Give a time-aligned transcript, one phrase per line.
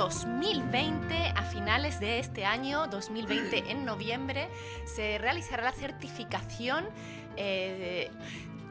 [0.00, 4.48] 2020, a finales de este año, 2020 en noviembre,
[4.86, 6.88] se realizará la certificación
[7.36, 8.10] eh,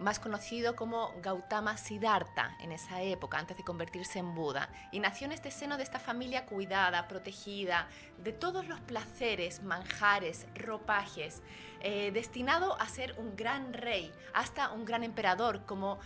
[0.01, 5.27] más conocido como Gautama Siddhartha en esa época, antes de convertirse en Buda, y nació
[5.27, 7.87] en este seno de esta familia cuidada, protegida,
[8.19, 11.43] de todos los placeres, manjares, ropajes,
[11.83, 15.99] eh, destinado a ser un gran rey, hasta un gran emperador, como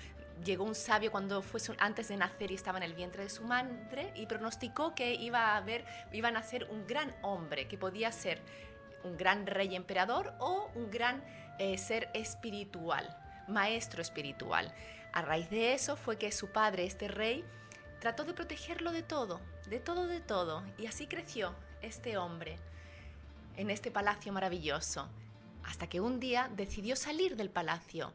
[0.45, 3.45] llegó un sabio cuando fue antes de nacer y estaba en el vientre de su
[3.45, 8.11] madre y pronosticó que iba a haber, iba a nacer un gran hombre, que podía
[8.11, 8.43] ser
[9.05, 11.23] un gran rey emperador o un gran
[11.59, 14.75] eh, ser espiritual maestro espiritual.
[15.13, 17.45] A raíz de eso fue que su padre, este rey,
[18.01, 22.59] trató de protegerlo de todo, de todo, de todo, y así creció este hombre
[23.57, 25.09] en este palacio maravilloso,
[25.63, 28.13] hasta que un día decidió salir del palacio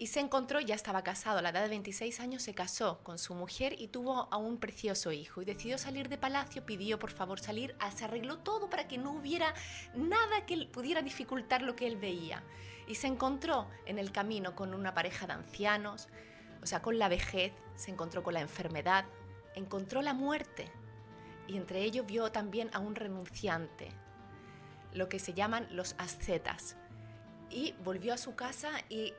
[0.00, 3.18] y se encontró, ya estaba casado, a la edad de 26 años se casó con
[3.18, 5.42] su mujer y tuvo a un precioso hijo.
[5.42, 9.10] Y decidió salir de palacio, pidió por favor salir, se arregló todo para que no
[9.10, 9.52] hubiera
[9.96, 12.44] nada que pudiera dificultar lo que él veía.
[12.88, 16.08] Y se encontró en el camino con una pareja de ancianos,
[16.62, 19.04] o sea, con la vejez, se encontró con la enfermedad,
[19.54, 20.70] encontró la muerte.
[21.46, 23.90] Y entre ellos vio también a un renunciante,
[24.92, 26.76] lo que se llaman los ascetas.
[27.50, 29.14] Y volvió a su casa y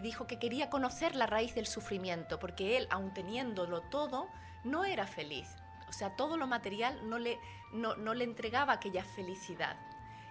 [0.00, 4.28] dijo que quería conocer la raíz del sufrimiento, porque él, aun teniéndolo todo,
[4.64, 5.48] no era feliz.
[5.88, 7.38] O sea, todo lo material no le,
[7.72, 9.76] no, no le entregaba aquella felicidad.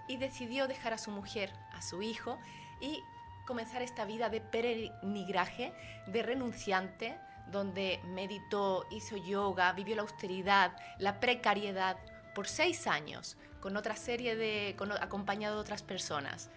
[0.07, 1.53] Y decidió dejar a su mujer,
[1.89, 2.39] su hijo,
[2.79, 3.03] y
[3.45, 5.73] comenzar esta vida de peregrinaje,
[6.07, 7.17] de renunciante,
[7.47, 11.97] donde meditó, hizo yoga, vivió la austeridad, la precariedad
[12.33, 16.49] por seis años, con otra serie de, acompañado de otras personas.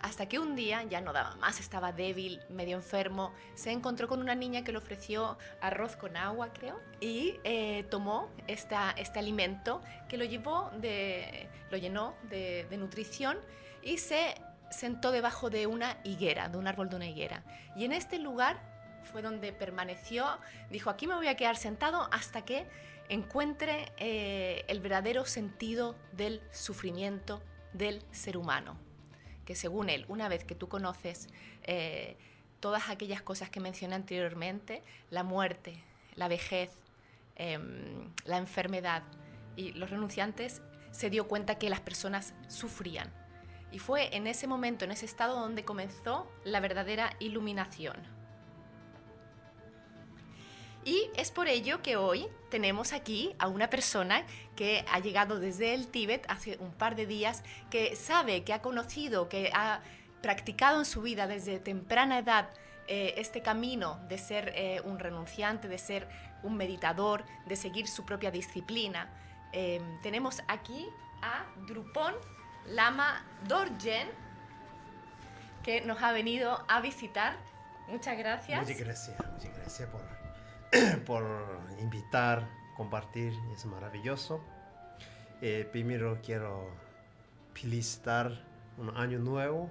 [0.00, 4.20] Hasta que un día ya no daba más, estaba débil, medio enfermo, se encontró con
[4.20, 9.80] una niña que le ofreció arroz con agua, creo, y eh, tomó esta, este alimento
[10.08, 13.38] que lo llevó de, lo llenó de, de nutrición
[13.82, 14.34] y se
[14.74, 17.42] sentó debajo de una higuera, de un árbol de una higuera.
[17.76, 18.60] Y en este lugar
[19.02, 20.26] fue donde permaneció,
[20.70, 22.66] dijo, aquí me voy a quedar sentado hasta que
[23.08, 27.42] encuentre eh, el verdadero sentido del sufrimiento
[27.72, 28.78] del ser humano
[29.44, 31.28] que según él, una vez que tú conoces
[31.62, 32.16] eh,
[32.60, 35.82] todas aquellas cosas que mencioné anteriormente, la muerte,
[36.14, 36.70] la vejez,
[37.36, 39.02] em, la enfermedad.
[39.56, 43.12] Y los renunciantes se dio cuenta que las personas sufrían.
[43.74, 47.96] Y fue en ese momento, en ese estado, donde comenzó la verdadera iluminación.
[50.84, 54.24] Y es por ello que hoy tenemos aquí a una persona
[54.54, 58.62] que ha llegado desde el Tíbet hace un par de días, que sabe, que ha
[58.62, 59.80] conocido, que ha
[60.22, 62.50] practicado en su vida desde temprana edad
[62.86, 66.06] eh, este camino de ser eh, un renunciante, de ser
[66.44, 69.12] un meditador, de seguir su propia disciplina.
[69.52, 70.86] Eh, tenemos aquí
[71.22, 72.14] a Drupon
[72.68, 74.08] Lama Dorjen,
[75.62, 77.36] que nos ha venido a visitar.
[77.88, 78.60] Muchas gracias.
[78.60, 80.00] Muchas gracias, muchas gracias por
[81.06, 81.24] por
[81.78, 84.40] invitar, compartir, es maravilloso.
[85.40, 86.68] Eh, primero quiero
[87.52, 88.42] felicitar
[88.78, 89.70] un año nuevo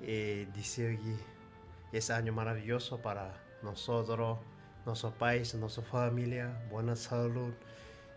[0.00, 4.38] eh, decir que es año maravilloso para nosotros,
[4.84, 7.54] nuestro país, nuestra familia, buena salud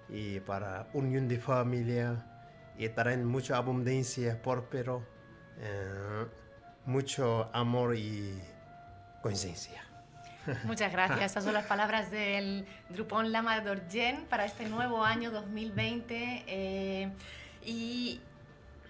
[0.07, 2.25] y para unión de familia
[2.79, 5.05] y traer mucha abundancia, próspero,
[5.59, 6.25] eh,
[6.85, 8.41] mucho amor y
[9.21, 9.83] conciencia.
[10.63, 11.19] Muchas gracias.
[11.21, 16.45] Estas son las palabras del Drupon Lama Dorjen para este nuevo año 2020.
[16.47, 17.11] Eh,
[17.65, 18.21] y,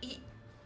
[0.02, 0.22] y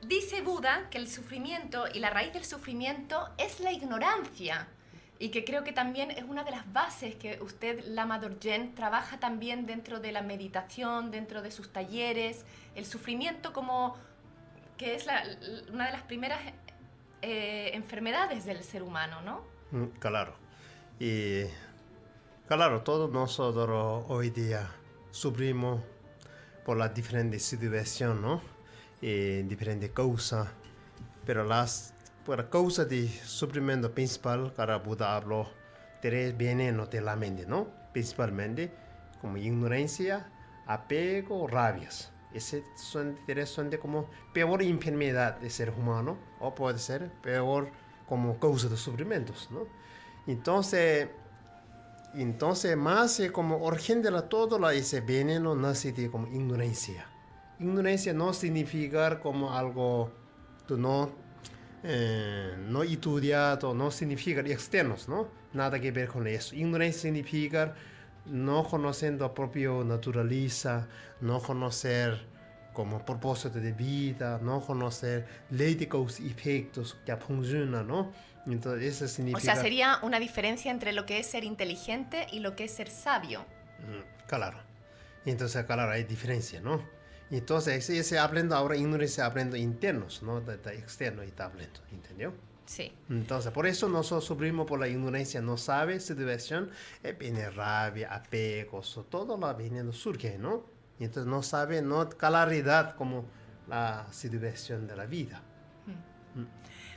[0.05, 4.67] dice Buda que el sufrimiento y la raíz del sufrimiento es la ignorancia
[5.19, 9.19] y que creo que también es una de las bases que usted, Lama Dorjen, trabaja
[9.19, 12.45] también dentro de la meditación, dentro de sus talleres,
[12.75, 13.95] el sufrimiento como
[14.77, 15.05] que es
[15.71, 16.41] una de las primeras
[17.21, 19.43] eh, enfermedades del ser humano, ¿no?
[19.71, 20.33] Mm, claro.
[20.99, 21.43] Y
[22.47, 24.69] claro, todos nosotros hoy día
[25.11, 25.81] sufrimos
[26.65, 28.41] por las diferentes situaciones, ¿no?
[29.01, 30.49] Y diferentes causas.
[31.25, 31.93] Pero las
[32.25, 35.47] por causa de sufrimiento principal, cara Buda habló
[36.01, 37.67] tres venenos de la mente, ¿no?
[37.91, 38.71] Principalmente
[39.21, 40.29] como ignorancia,
[40.65, 42.11] apego, rabias.
[42.33, 47.69] Ese son tres son de como peor enfermedad de ser humano o puede ser peor
[48.07, 49.67] como causa de sufrimientos, ¿no?
[50.25, 51.09] Entonces,
[52.13, 57.05] entonces más como origen de la todo la ese veneno nace de como ignorancia.
[57.59, 60.11] Ignorancia no significa como algo
[60.65, 61.22] tú no
[61.83, 65.27] eh, no estudiado, no significa externos, ¿no?
[65.53, 66.55] Nada que ver con eso.
[66.55, 67.75] Ignorancia significa
[68.25, 70.87] no conociendo a propio naturaleza,
[71.19, 72.25] no conocer
[72.71, 75.89] como propósito de vida, no conocer ley de
[76.25, 78.11] efectos que funcionan, ¿no?
[78.47, 79.37] Entonces, eso significa...
[79.37, 82.71] O sea, sería una diferencia entre lo que es ser inteligente y lo que es
[82.71, 83.45] ser sabio.
[83.79, 84.57] Mm, claro.
[85.25, 86.83] Entonces, claro, hay diferencia, ¿no?
[87.37, 90.39] Entonces, se aprende ahora ignorancia, aprende internos, ¿no?
[90.39, 92.33] De, externo y está hablando, ¿entendió?
[92.65, 92.93] Sí.
[93.09, 96.69] Entonces, por eso nosotros sufrimos por la ignorancia, no sabe situación,
[97.01, 100.71] eh, viene rabia, apego, todo lo viene surge, ¿no?
[100.99, 103.25] entonces no sabe, no claridad como
[103.67, 105.41] la situación de la vida.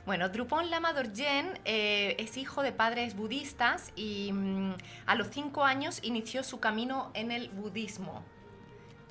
[0.05, 4.75] Bueno, Drupon Lama Dorjen eh, es hijo de padres budistas y mm,
[5.07, 8.23] a los cinco años inició su camino en el budismo.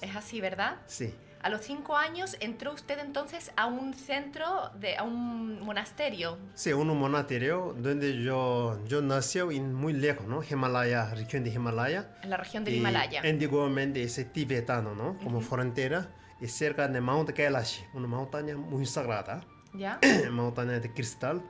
[0.05, 0.77] ¿Es así, verdad?
[0.85, 1.15] Sí.
[1.41, 6.37] A los cinco años entró usted entonces a un centro, de, a un monasterio.
[6.53, 10.43] Sí, un monasterio donde yo, yo nací muy lejos, ¿no?
[10.43, 12.11] Himalaya, región de Himalaya.
[12.21, 13.21] En la región del Himalaya.
[13.23, 15.17] Antiguamente es tibetano, ¿no?
[15.23, 16.07] Como frontera.
[16.39, 19.41] Y cerca de Mount Kailash, una montaña muy sagrada.
[19.73, 19.99] ¿Ya?
[20.31, 21.41] montaña de cristal.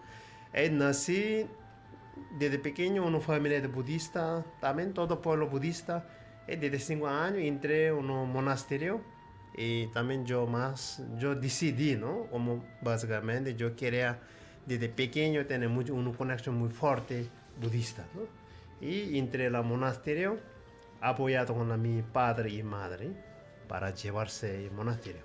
[0.54, 1.46] Y nací
[2.32, 6.06] desde pequeño en una familia de budista, también todo pueblo budista.
[6.48, 9.02] Y desde cinco años entré en un monasterio
[9.58, 12.28] y también yo más, yo decidí, ¿no?
[12.30, 14.20] Como básicamente yo quería
[14.66, 17.28] desde pequeño tener mucho, una conexión muy fuerte
[17.62, 18.22] budista, ¿no?
[18.86, 20.38] Y entré al monasterio
[21.02, 23.12] apoyado con mi padre y madre
[23.68, 25.22] para llevarse al monasterio.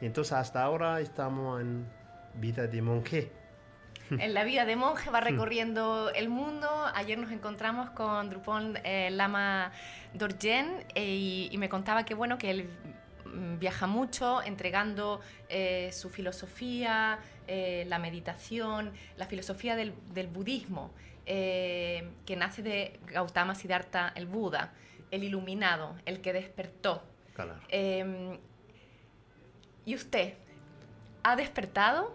[0.00, 1.86] Y entonces hasta ahora estamos en
[2.34, 3.39] vida de monje.
[4.18, 6.68] En la vida de monje va recorriendo el mundo.
[6.94, 9.72] Ayer nos encontramos con Drupon eh, Lama
[10.14, 12.70] Dorjen eh, y, me contaba que bueno que él
[13.24, 17.18] mm, viaja mucho entregando eh, su filosofía,
[17.86, 19.92] la meditación, la filosofía del,
[20.32, 20.92] budismo,
[21.26, 24.72] que nace de Gautama Siddhartha, el Buda,
[25.10, 27.02] el iluminado, el que despertó.
[27.68, 28.38] Em,
[29.84, 30.34] ¿Y usted
[31.24, 32.14] ha despertado?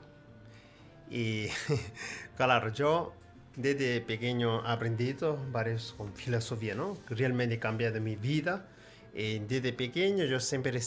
[1.09, 1.47] Y
[2.37, 3.13] claro, yo
[3.55, 6.97] desde pequeño he aprendido varios con filosofía, ¿no?
[7.09, 8.67] Realmente cambiado mi vida.
[9.13, 10.81] Y desde pequeño yo siempre,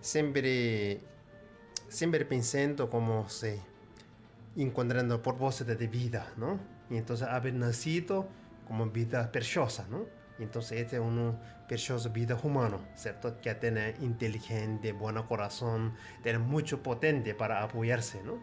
[0.00, 1.00] siempre,
[1.88, 3.60] siempre pensando como se
[4.56, 6.58] encontrando propósito de vida, ¿no?
[6.88, 8.28] Y entonces haber nacido
[8.66, 10.06] como vida preciosa, ¿no?
[10.38, 13.38] Entonces este es un precioso vida humano, ¿cierto?
[13.40, 18.38] Que tiene inteligente, buen corazón, tiene mucho potente para apoyarse, ¿no?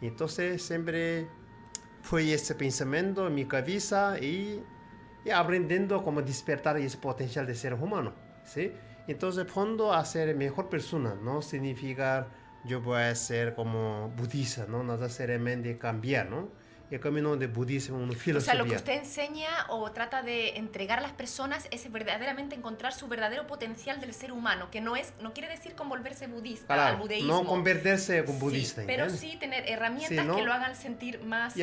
[0.00, 1.28] Entonces siempre
[2.02, 4.62] fue ese pensamiento en mi cabeza y,
[5.24, 8.12] y aprendiendo cómo despertar ese potencial de ser humano,
[8.44, 8.72] ¿sí?
[9.08, 12.28] Entonces, fondo a ser mejor persona, no significa
[12.64, 14.82] yo voy a ser como budista, ¿no?
[14.82, 16.48] Necesariamente cambiar, ¿no?
[16.90, 18.54] El camino de budismo, una filosofía.
[18.54, 22.54] O sea, lo que usted enseña o trata de entregar a las personas es verdaderamente
[22.54, 26.88] encontrar su verdadero potencial del ser humano, que no es no quiere decir convolverse budista
[26.88, 27.32] al budismo.
[27.32, 28.82] No convertirse en budista.
[28.86, 31.54] pero sí tener herramientas que lo hagan sentir más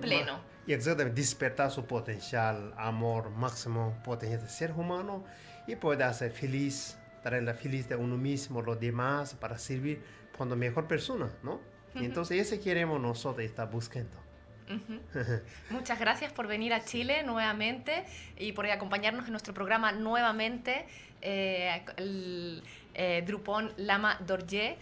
[0.00, 0.40] pleno.
[0.66, 5.24] Y exactamente, despertar su potencial, amor máximo, potencial de ser humano
[5.66, 10.02] y poder hacer feliz, la feliz de uno mismo, los demás, para servir
[10.36, 11.60] como mejor persona, ¿no?
[11.94, 14.21] Y entonces ese queremos nosotros estar buscando.
[15.70, 18.04] Muchas gracias por venir a Chile nuevamente
[18.38, 20.86] y por acompañarnos en nuestro programa nuevamente,
[21.22, 22.62] eh, el,
[22.94, 24.76] eh, Drupon Lama Dorje.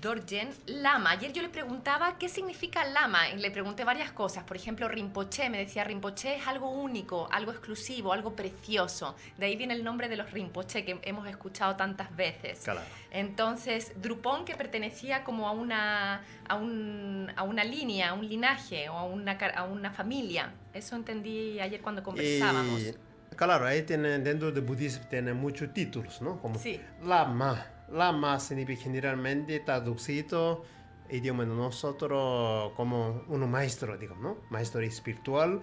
[0.00, 1.10] Dorjen Lama.
[1.10, 4.44] Ayer yo le preguntaba qué significa Lama y le pregunté varias cosas.
[4.44, 5.50] Por ejemplo, Rinpoche.
[5.50, 9.16] Me decía Rinpoche es algo único, algo exclusivo, algo precioso.
[9.36, 12.64] De ahí viene el nombre de los Rinpoche que hemos escuchado tantas veces.
[13.10, 18.88] Entonces, Drupon que pertenecía como a una, a, un, a una línea, a un linaje
[18.88, 20.52] o a una, a una familia.
[20.72, 22.82] Eso entendí ayer cuando conversábamos.
[23.38, 26.40] Claro, ahí tiene, dentro del budismo tiene muchos títulos, ¿no?
[26.40, 26.60] Como
[27.02, 30.64] Lama Lama significa generalmente traducido
[31.10, 34.36] idioma de nosotros como un maestro, digamos, ¿no?
[34.50, 35.62] Maestro espiritual.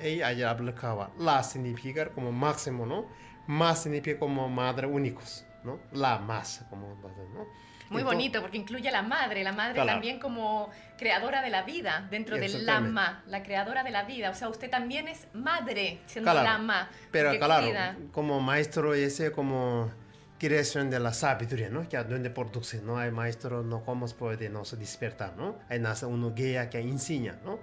[0.00, 3.06] Ella aplicaba la significa como máximo, ¿no?
[3.46, 5.80] Más significa como madre únicos, ¿no?
[5.92, 6.96] La más, como,
[7.34, 7.46] ¿no?
[7.94, 12.06] Muy bonito, porque incluye a la madre, la madre también como creadora de la vida,
[12.10, 14.30] dentro del Lama, la creadora de la vida.
[14.30, 16.88] O sea, usted también es madre, siendo Lama.
[17.10, 19.90] Pero claro, como maestro ese, como
[20.38, 21.88] creación de la sabiduría, ¿no?
[21.88, 22.98] Que donde produce, ¿no?
[22.98, 25.58] Hay maestro, no cómo puede nos despertar, ¿no?
[25.68, 27.60] Hay nace uno guía que enseña, ¿no?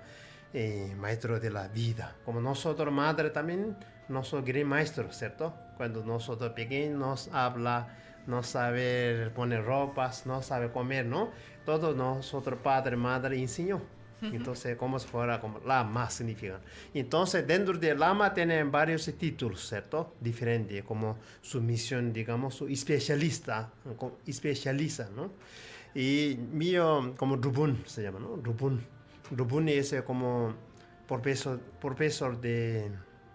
[0.53, 2.15] Eh, maestro de la vida.
[2.25, 3.77] Como nosotros, madre también,
[4.09, 5.55] nosotros gran maestro, ¿cierto?
[5.77, 7.87] Cuando nosotros pequeños nos habla,
[8.31, 11.29] no sabe poner ropas, no sabe comer, ¿no?
[11.65, 13.81] Todos nosotros, padre, madre, enseñó.
[14.21, 16.61] Entonces, como si fuera como Lama significa.
[16.93, 20.15] Entonces, dentro de Lama tienen varios títulos, ¿cierto?
[20.21, 23.71] Diferentes, como su misión, digamos, su especialista,
[24.27, 25.31] especializa, ¿no?
[25.95, 28.35] Y mío, como Rubun se llama, ¿no?
[28.37, 28.79] Rubun.
[29.31, 30.53] Rubun es como
[31.07, 32.91] profesor, profesor de,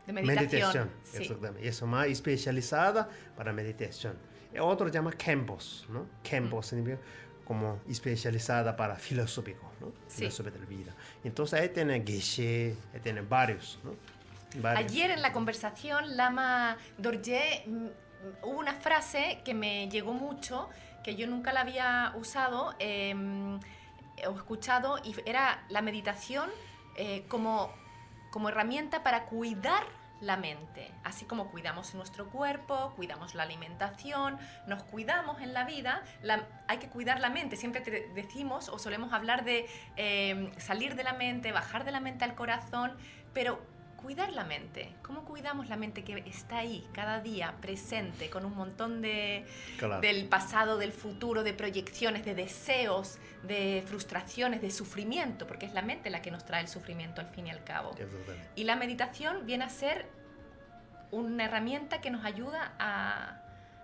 [0.07, 0.89] de meditación.
[1.13, 1.67] Exactamente.
[1.67, 4.15] Es más especializada para meditación.
[4.61, 6.07] Otro llama Campos, ¿no?
[6.29, 6.99] Campos significa
[7.45, 9.93] como especializada para filosófico, ¿no?
[10.09, 10.95] Filosofía de la vida.
[11.23, 13.95] Entonces ahí tiene Geshe, ahí tiene varios, ¿no?
[14.65, 17.87] Ayer en la conversación, Lama Dorje, mm,
[18.43, 20.69] hubo una frase que me llegó mucho,
[21.05, 23.61] que yo nunca la había usado em,
[24.27, 26.51] o escuchado, y era la meditación
[26.97, 27.71] eh, como,
[28.31, 29.85] como herramienta para cuidar
[30.27, 30.91] la mente.
[31.05, 36.03] Así como cuidamos nuestro cuerpo, cuidamos la alimentación, nos cuidamos en la vida,
[36.67, 37.57] hay que cuidar la mente.
[37.57, 39.67] Siempre te decimos o solemos hablar de
[39.97, 42.97] em, salir de la mente, bajar de la mente al corazón,
[43.33, 43.61] pero
[43.97, 44.95] cuidar la mente.
[45.03, 49.45] ¿Cómo cuidamos la mente que está ahí cada día, presente, con un montón de
[50.01, 55.83] del pasado, del futuro, de proyecciones, de deseos, de frustraciones, de sufrimiento, porque es la
[55.83, 57.95] mente la que nos trae el sufrimiento al fin y al cabo.
[58.55, 60.07] Y la meditación viene a ser
[61.11, 63.41] una herramienta que nos ayuda a,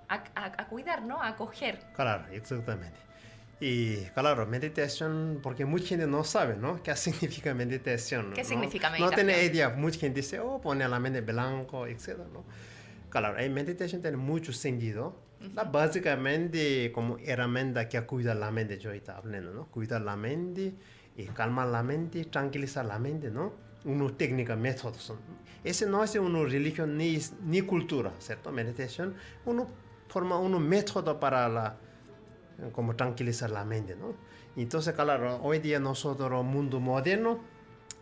[0.08, 1.22] a, a cuidar, ¿no?
[1.22, 1.80] A acoger.
[1.94, 3.11] Claro, exactamente.
[3.64, 6.82] Y claro, meditación, porque mucha gente no sabe, ¿no?
[6.82, 8.32] ¿Qué significa meditación?
[8.34, 9.10] ¿Qué significa meditación?
[9.10, 9.68] No tiene idea.
[9.68, 12.18] Mucha gente dice, oh, pone la mente blanco, etc.
[12.32, 12.44] ¿no?
[13.08, 15.14] Claro, la meditación tiene mucho sentido.
[15.70, 19.66] Básicamente como herramienta que cuida la mente, yo estaba hablando, ¿no?
[19.66, 20.74] Cuidar la mente
[21.16, 23.52] y calmar la mente, tranquilizar la mente, ¿no?
[23.84, 25.12] Una técnica, métodos.
[25.62, 28.50] Ese no es una religión ni, ni cultura, ¿cierto?
[28.50, 29.14] Meditación,
[29.44, 29.68] uno
[30.08, 31.76] forma un método para la
[32.70, 34.14] como tranquilizar la mente, ¿no?
[34.56, 37.40] Entonces, claro, hoy día nosotros, mundo moderno,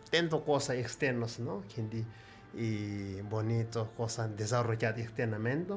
[0.09, 1.63] tenemos cosas externas, ¿no?
[1.73, 2.05] Gente
[2.53, 5.73] y bonito, cosas desarrolladas externamente,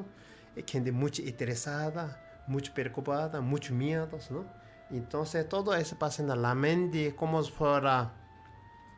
[0.67, 4.45] gente mucho interesada, mucho preocupada, mucho miedos, ¿no?
[4.91, 8.13] Entonces, todo eso pasa en la mente como si fuera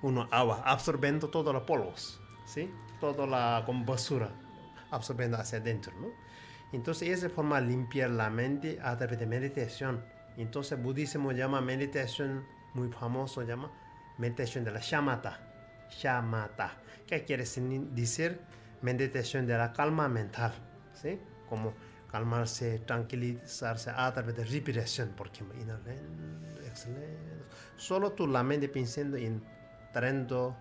[0.02, 2.74] una agua, absorbiendo todos los polvos, ¿sí?
[3.00, 4.32] Toda la como basura,
[4.92, 6.08] absorbiendo hacia adentro, ¿no?
[6.74, 10.04] Entonces esa forma de limpiar la mente a través de meditación.
[10.36, 13.72] Entonces budismo llama meditación muy famoso, llama
[14.18, 15.40] meditación de la shamatha.
[15.90, 16.78] Shamatha.
[17.06, 18.40] ¿Qué quiere decir?
[18.82, 20.54] meditación de la calma mental,
[20.94, 21.20] ¿sí?
[21.50, 21.74] Como
[22.12, 25.44] calmarse, tranquilizarse a través de respiración, porque
[26.66, 27.02] exhalando,
[27.76, 29.44] solo tú la mente pensando en
[29.92, 30.56] trayendo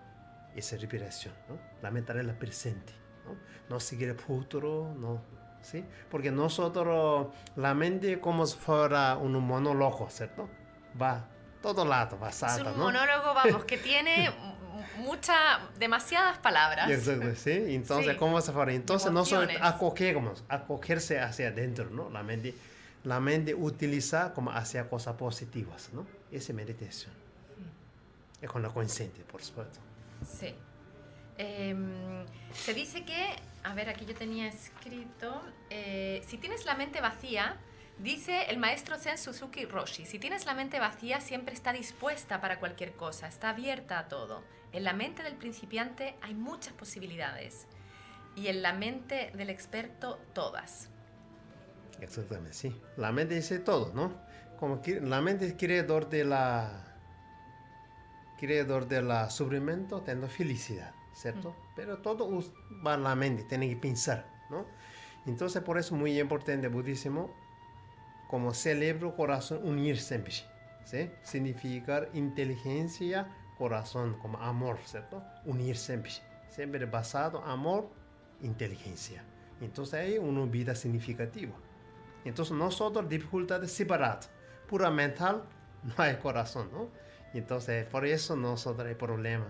[0.55, 1.59] esa respiración, ¿no?
[1.81, 2.93] La mente la presente,
[3.25, 3.35] ¿no?
[3.69, 5.21] No seguir el futuro, no,
[5.61, 5.83] ¿sí?
[6.09, 10.49] Porque nosotros, la mente como si fuera un monólogo, ¿cierto?
[11.01, 11.25] Va
[11.61, 12.85] todo lado, va salta, Es un ¿no?
[12.85, 14.31] monólogo, vamos, que tiene
[14.97, 16.89] mucha, demasiadas palabras.
[16.89, 17.51] Exacto, sí.
[17.75, 18.17] Entonces, Sí.
[18.17, 18.71] ¿cómo se fuera?
[18.73, 19.67] Entonces, no solo Emociones.
[19.73, 22.09] acogemos, acogerse hacia adentro, ¿no?
[22.09, 22.53] La mente,
[23.03, 26.05] la mente utiliza como hacia cosas positivas, ¿no?
[26.31, 27.13] Esa es meditación.
[28.41, 29.79] Es con la consciente, por supuesto.
[30.25, 30.53] Sí.
[31.39, 37.01] Em, se dice que, a ver, aquí yo tenía escrito, eh, si tienes la mente
[37.01, 37.57] vacía,
[37.99, 42.59] dice el maestro Zen Suzuki Roshi, si tienes la mente vacía siempre está dispuesta para
[42.59, 44.43] cualquier cosa, está abierta a todo.
[44.71, 47.67] En la mente del principiante hay muchas posibilidades
[48.35, 50.89] y en la mente del experto todas.
[51.99, 52.79] Exactamente, sí.
[52.95, 54.13] La mente dice todo, ¿no?
[54.59, 56.83] Como la mente es creador de la
[58.37, 61.55] creador de sufrimiento, teniendo felicidad, ¿cierto?
[61.75, 62.29] Pero todo
[62.85, 64.65] va a la mente, tiene que pensar, ¿no?
[65.25, 67.33] Entonces, por eso es muy importante el budismo,
[68.29, 70.33] como cerebro, corazón, unir siempre,
[70.85, 71.09] ¿sí?
[71.23, 75.23] Significar inteligencia, corazón, como amor, ¿cierto?
[75.45, 76.11] Unir siempre,
[76.49, 77.89] siempre basado amor,
[78.41, 79.23] inteligencia.
[79.59, 81.53] Entonces, hay una vida significativa.
[82.27, 84.29] Entonces nosotros dificultades separadas,
[84.67, 85.43] pura mental,
[85.83, 86.89] no hay corazón, ¿no?
[87.33, 89.47] Entonces por eso nosotros hay problema.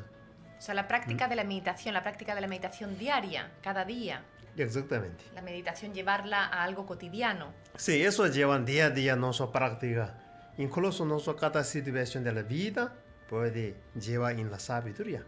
[0.57, 4.23] O sea, la práctica de la meditación, la práctica de la meditación diaria, cada día,
[4.57, 5.23] Exactamente.
[5.35, 7.53] la meditación llevarla a algo cotidiano.
[7.75, 10.19] Sí, eso lleva día a día nuestra práctica.
[10.57, 12.95] Incluso nuestra cada situación de la vida
[13.29, 15.23] puede llevar en la sabiduría.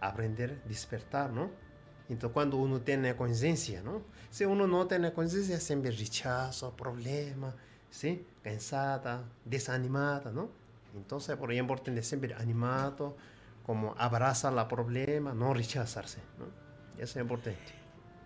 [0.00, 1.50] Aprender, despertar, ¿no?
[2.08, 4.02] Entonces cuando uno tiene conciencia, ¿no?
[4.30, 7.54] Si uno no tiene conciencia, siempre rechazo, problema,
[7.90, 8.26] ¿sí?
[8.42, 10.48] Cansada, desanimada, ¿no?
[10.94, 13.16] Entonces, por es importante siempre animado,
[13.68, 16.46] como abrazar la problema, no rechazarse, ¿no?
[16.96, 17.60] Eso es importante.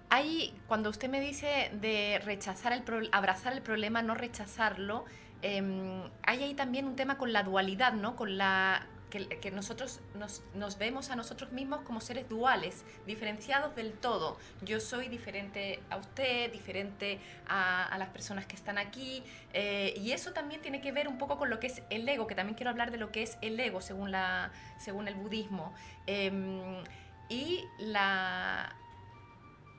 [0.09, 5.05] Hay, cuando usted me dice de rechazar el pro- abrazar el problema, no rechazarlo,
[5.43, 8.15] em, hay ahí también un tema con la dualidad, ¿no?
[8.15, 13.77] Con la que, que nosotros nos, nos vemos a nosotros mismos como seres duales, diferenciados
[13.77, 14.39] del todo.
[14.63, 19.23] Yo soy diferente a usted, diferente a, a las personas que están aquí,
[19.53, 22.27] eh, y eso también tiene que ver un poco con lo que es el ego,
[22.27, 25.75] que también quiero hablar de lo que es el ego según, la, según el budismo.
[26.07, 26.83] Em,
[27.29, 28.75] y la,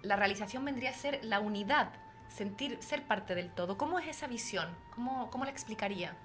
[0.03, 1.89] la realización vendría a ser la unidad,
[2.29, 3.79] sentir, ser parte del todo.
[3.79, 4.69] ¿Cómo es esa visión?
[4.93, 6.15] ¿Cómo, cómo la explicaría?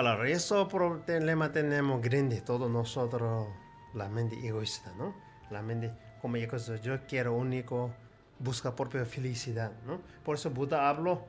[0.00, 3.48] Claro, eso problema tenemos grande, todos nosotros,
[3.94, 5.12] la mente egoísta, ¿no?
[5.50, 7.90] La mente como egoísta, yo quiero único,
[8.38, 10.00] busca propia felicidad, ¿no?
[10.24, 11.26] Por eso Buda habló,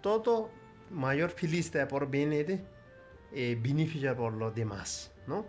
[0.00, 0.50] todo
[0.90, 2.64] mayor felicidad por venir
[3.32, 5.46] eh, beneficia por los demás, ¿no?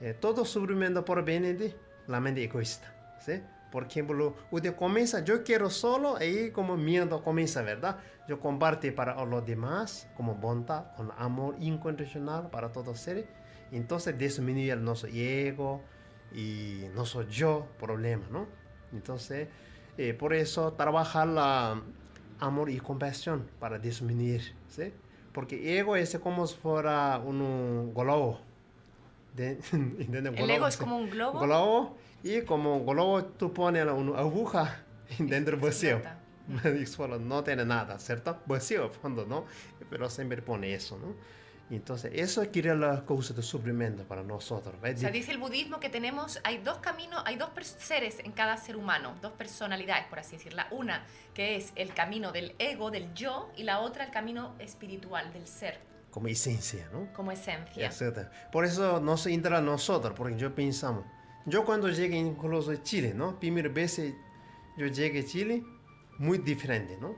[0.00, 1.78] Eh, todo sufrimiento por venir,
[2.08, 2.92] la mente egoísta,
[3.24, 3.40] ¿sí?
[3.74, 7.98] Por ejemplo, usted comienza, yo quiero solo, ahí como miedo comienza, ¿verdad?
[8.28, 13.24] Yo comparte para los demás, como bondad, con amor incondicional para todos seres.
[13.72, 15.82] Entonces disminuye nuestro ego
[16.32, 18.46] y nuestro yo, problema, ¿no?
[18.92, 19.48] Entonces,
[19.98, 21.82] eh, por eso trabajar la
[22.38, 24.92] amor y compasión para disminuir, ¿sí?
[25.32, 28.38] Porque ego es como si fuera un globo.
[29.34, 29.58] De.
[29.72, 31.40] El Globo, ego es como un globo.
[31.40, 34.82] Globo y como globo tú pones una aguja
[35.18, 36.00] dentro del vacío.
[36.86, 38.40] solo no tiene nada, ¿cierto?
[38.46, 39.44] Vacío, fondo, ¿no?
[39.90, 41.14] Pero siempre pone eso, ¿no?
[41.70, 44.74] Entonces, eso quiere la causa de sufrimiento para nosotros.
[44.80, 44.96] ¿ves?
[44.96, 48.56] O sea, dice el budismo que tenemos, hay dos caminos, hay dos seres en cada
[48.56, 50.62] ser humano, dos personalidades, por así decirlo.
[50.70, 55.32] Una que es el camino del ego, del yo, y la otra el camino espiritual,
[55.32, 57.12] del ser, Como esencia, ¿no?
[57.12, 57.86] como esencia.
[57.86, 58.28] Exacto.
[58.52, 61.04] Por eso nos entra a nosotros, porque yo pensamos.
[61.46, 63.38] Yo cuando llegué incluso a Chile, ¿no?
[63.38, 64.00] Primera vez
[64.78, 65.62] yo llegué a Chile,
[66.18, 67.14] muy diferente, ¿no?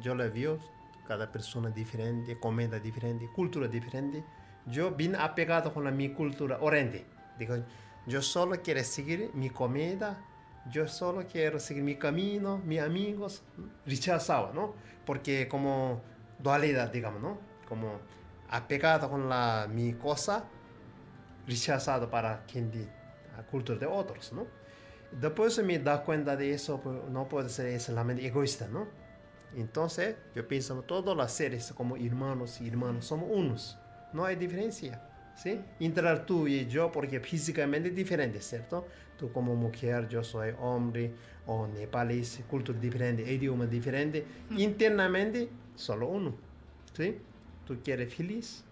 [0.00, 0.58] Yo la veo,
[1.06, 4.22] cada persona diferente, comida diferente, cultura diferente.
[4.66, 7.04] Yo vine apegado con la, mi cultura oriente.
[7.38, 7.56] Digo,
[8.06, 10.24] yo solo quiero seguir mi comida,
[10.70, 13.42] yo solo quiero seguir mi camino, mis amigos,
[13.84, 14.74] rechazaba, ¿no?
[15.04, 16.00] Porque como
[16.38, 17.38] dualidad, digamos, ¿no?
[17.68, 17.98] Como
[18.48, 20.44] apegado con la, mi cosa,
[21.48, 22.99] rechazado para quien de,
[23.40, 24.46] la cultura de otros, ¿no?
[25.12, 28.86] Después me da cuenta de eso, pues, no puede ser solamente egoísta, ¿no?
[29.56, 33.78] Entonces, yo pienso, todos los seres como hermanos y hermanos somos unos,
[34.12, 35.02] no hay diferencia,
[35.34, 35.60] ¿sí?
[35.80, 38.86] Integrar tú y yo porque físicamente diferente, ¿cierto?
[39.18, 41.12] Tú como mujer, yo soy hombre,
[41.46, 44.24] o nepalés, cultura diferente, idioma diferente.
[44.56, 46.34] Internamente, solo uno,
[46.92, 47.18] ¿sí?
[47.66, 48.62] Tú quieres feliz,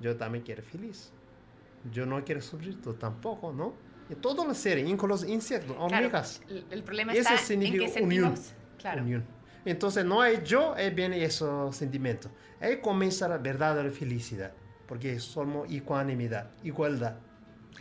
[0.00, 1.12] yo también quiero feliz.
[1.90, 3.74] Yo no quiero sufrir, tampoco, ¿no?
[4.08, 6.40] Y todos los seres, incluso los insectos, Claro, hormigas.
[6.48, 8.34] el, el problema Eso está en que unión.
[8.78, 9.02] Claro.
[9.02, 9.24] unión.
[9.64, 12.30] Entonces no hay yo, es bien esos sentimientos.
[12.60, 14.52] Ahí comienza la verdadera felicidad,
[14.86, 17.16] porque somos ecuanimidad, igualdad.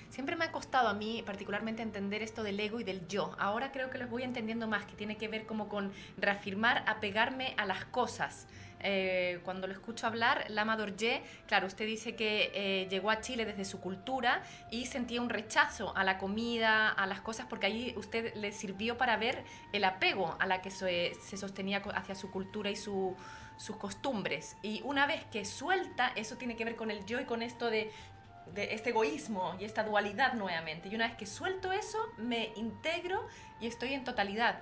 [0.10, 3.36] Siempre me ha costado a mí particularmente entender esto del ego y del yo.
[3.38, 7.54] Ahora creo que los voy entendiendo más, que tiene que ver como con reafirmar, apegarme
[7.58, 8.48] a las cosas.
[8.88, 13.44] Eh, cuando lo escucho hablar, Lama Dorje, claro, usted dice que eh, llegó a Chile
[13.44, 17.94] desde su cultura y sentía un rechazo a la comida, a las cosas, porque ahí
[17.98, 19.44] usted le sirvió para ver
[19.74, 23.16] el apego a la que se, se sostenía hacia su cultura y su-
[23.58, 24.56] sus costumbres.
[24.62, 27.70] Y una vez que suelta, eso tiene que ver con el yo y con esto
[27.70, 27.92] de
[28.54, 30.88] de este egoísmo y esta dualidad nuevamente.
[30.88, 33.26] Y una vez que suelto eso, me integro
[33.60, 34.60] y estoy en totalidad.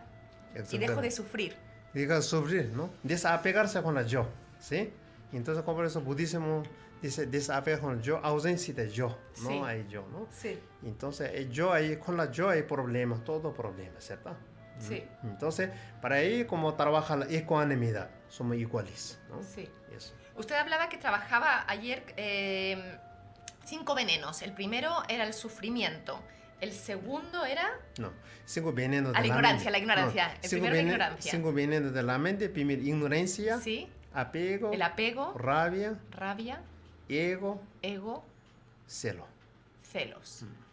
[0.76, 1.58] Y dejo de sufrir.
[1.94, 2.90] De sufrir, ¿no?
[3.04, 4.28] Desapegarse con la yo,
[4.60, 4.92] ¿sí?
[5.32, 6.64] Entonces, como por eso budismo
[7.02, 9.10] dice desapegar con el yo, ausencia de yo,
[9.42, 9.62] no Sí.
[9.66, 10.28] hay yo, ¿no?
[10.32, 14.36] Sí, Entonces, el yo ahí, con la yo hay problemas, todo problemas, ¿cierto?
[14.80, 15.70] sí, Entonces,
[16.02, 19.42] para ahí, como trabaja la ecuanimidad, somos iguales, ¿no?
[19.44, 19.70] sí.
[19.96, 20.14] Eso.
[20.36, 22.98] Usted hablaba que trabajaba ayer eh,
[23.66, 24.42] cinco venenos.
[24.42, 26.20] El primero era el sufrimiento.
[26.64, 27.70] El segundo era...
[28.00, 28.14] No,
[28.46, 29.72] cinco Ah, de la la ignorancia, mente.
[29.72, 30.28] la ignorancia.
[30.30, 31.32] No, El cinco primero, la vene- ignorancia.
[31.32, 36.62] Cinco venenos de la mente, primero ignorancia, Sí, apego, el apego, rabia, rabia,
[37.10, 38.24] ego, ego,
[38.88, 39.28] celo.
[39.92, 40.44] celos.
[40.44, 40.64] Mm.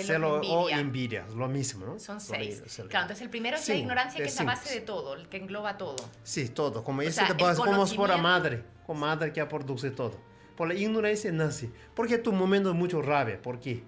[0.00, 0.78] Celo o envidia.
[0.80, 1.98] envidia, lo mismo, ¿no?
[1.98, 2.62] Son seis.
[2.68, 2.88] celo.
[2.88, 5.28] Claro, entonces el primero es la Cinco, ignorancia, que es la base de todo, el
[5.28, 5.96] que engloba todo.
[6.22, 6.84] Sí, todo.
[6.84, 10.18] Como el pasa, como si fuera conocimiento- madre, como madre que produce todo.
[10.56, 11.68] Por la ignorancia nace.
[11.96, 13.42] Porque tu momento de mucho rabia.
[13.42, 13.82] ¿Por qué?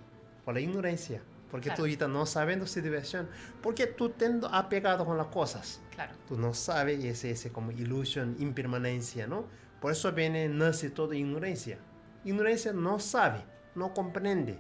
[0.45, 1.23] Por la ignorancia.
[1.55, 1.77] Porque Claro.
[1.77, 3.29] tú ahorita no sabiendo su diversión.
[3.62, 5.81] Porque tú tendo apegado con las cosas.
[5.95, 6.12] Claro.
[6.27, 9.45] Tú no sabes y ese, ese como ilusión, impermanencia, ¿no?
[9.81, 11.79] Por eso viene, nace toda ignorancia.
[12.25, 13.45] Ignorancia no sabe,
[13.77, 14.59] no comprende,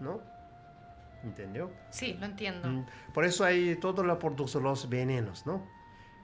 [0.00, 0.22] ¿no?
[1.22, 1.70] ¿Entendió?
[1.90, 2.66] Sí, lo entiendo.
[2.68, 5.66] Mm, Por eso hay todo lo producen los venenos, ¿no?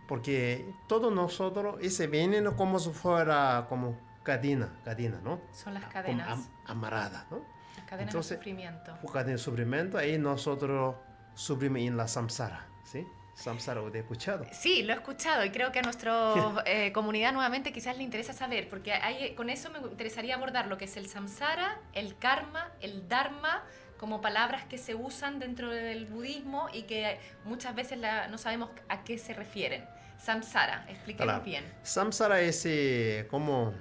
[0.09, 5.43] Porque todos nosotros, ese veneno como si fuera como cadena, cadena, ¿no?
[5.53, 6.29] Son las Como cadenas.
[6.31, 7.55] am- amarrada, ¿no?
[7.87, 8.97] Cadenas entonces- de sufrimiento.
[9.01, 10.97] Por cadena de sufrimiento, ahí nosotros
[11.35, 13.05] sufrimos en la samsara, ¿sí?
[13.35, 14.47] Samsara, ¿lo he escuchado?
[14.53, 16.33] Sí, lo he escuchado y creo que a nuestra
[16.67, 20.79] eh, comunidad nuevamente quizás le interesa saber, porque hay- con eso me interesaría abordar lo
[20.79, 23.63] que es el samsara, el karma, el dharma,
[23.99, 28.71] como palabras que se usan dentro del budismo y que muchas veces la- no sabemos
[28.89, 29.85] a qué se refieren.
[30.19, 31.63] Samsara, explíquenos bien.
[31.83, 33.75] Samsara es eh, como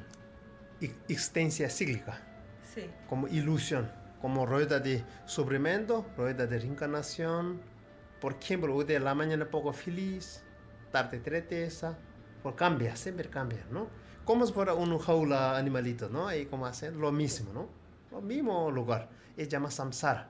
[0.82, 2.22] ex- existencia cíclica.
[2.76, 2.90] Sí.
[3.10, 3.90] como ilusión,
[4.22, 7.62] como rueda de sufrimiento, rueda de reencarnación.
[8.20, 10.44] Por ejemplo, de la mañana poco feliz,
[10.92, 11.98] tarde tristeza,
[12.42, 13.88] por cambia, siempre cambia, ¿no?
[14.24, 16.28] Como si fuera un jaula animalito, ¿no?
[16.28, 17.70] Ahí como hacen lo mismo, ¿no?
[18.12, 19.10] Lo mismo lugar.
[19.38, 20.30] Es llama samsara,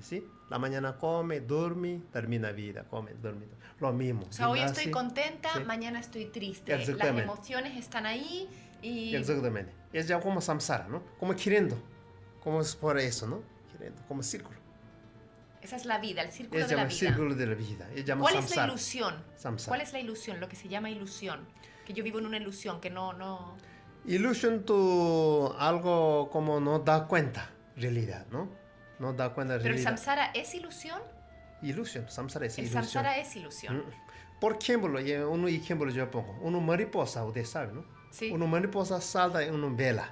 [0.00, 0.26] ¿sí?
[0.50, 3.46] La mañana come, duerme, termina vida, come, duerme.
[3.80, 4.26] Lo mismo.
[4.28, 5.64] O sea, hoy estoy contenta, sí.
[5.64, 6.76] mañana estoy triste.
[6.76, 8.48] Las emociones están ahí
[8.84, 9.16] y...
[9.16, 9.72] Exactamente.
[9.92, 11.02] Es ya como samsara, ¿no?
[11.18, 11.76] Como queriendo.
[12.42, 13.42] Como si fuera eso, ¿no?
[13.72, 14.58] Queriendo, como círculo.
[15.62, 16.94] Esa es la vida, el círculo Es de la vida.
[16.94, 17.88] círculo de la vida.
[17.94, 18.68] Es llama ¿Cuál es la samsara.
[18.68, 19.24] ilusión?
[19.36, 19.68] Samsara.
[19.70, 20.40] ¿Cuál es la ilusión?
[20.40, 21.46] Lo que se llama ilusión.
[21.86, 23.56] Que yo vivo en una ilusión, que no, no...
[24.04, 28.50] Ilusión tú algo como no da cuenta realidad, ¿no?
[28.98, 29.90] No da cuenta Pero el realidad.
[29.96, 31.00] samsara es ilusión.
[31.62, 32.84] Ilusión, samsara es El ilusión.
[32.84, 33.78] samsara es ilusión.
[33.78, 34.40] Mm.
[34.40, 36.32] Por ejemplo, un ejemplo yo pongo.
[36.42, 37.86] Una mariposa, usted sabe, ¿no?
[38.14, 38.30] Sí.
[38.30, 40.08] Una mariposa salta en una vela.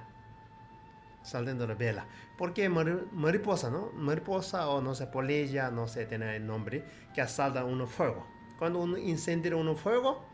[1.21, 2.05] Saltando la vela.
[2.37, 3.91] ¿Por qué mari- mariposa, no?
[3.93, 6.83] Mariposa o no sé, polilla, no sé, tiene el nombre,
[7.15, 8.27] que salta un fuego.
[8.59, 10.25] Cuando uno incendia un fuego,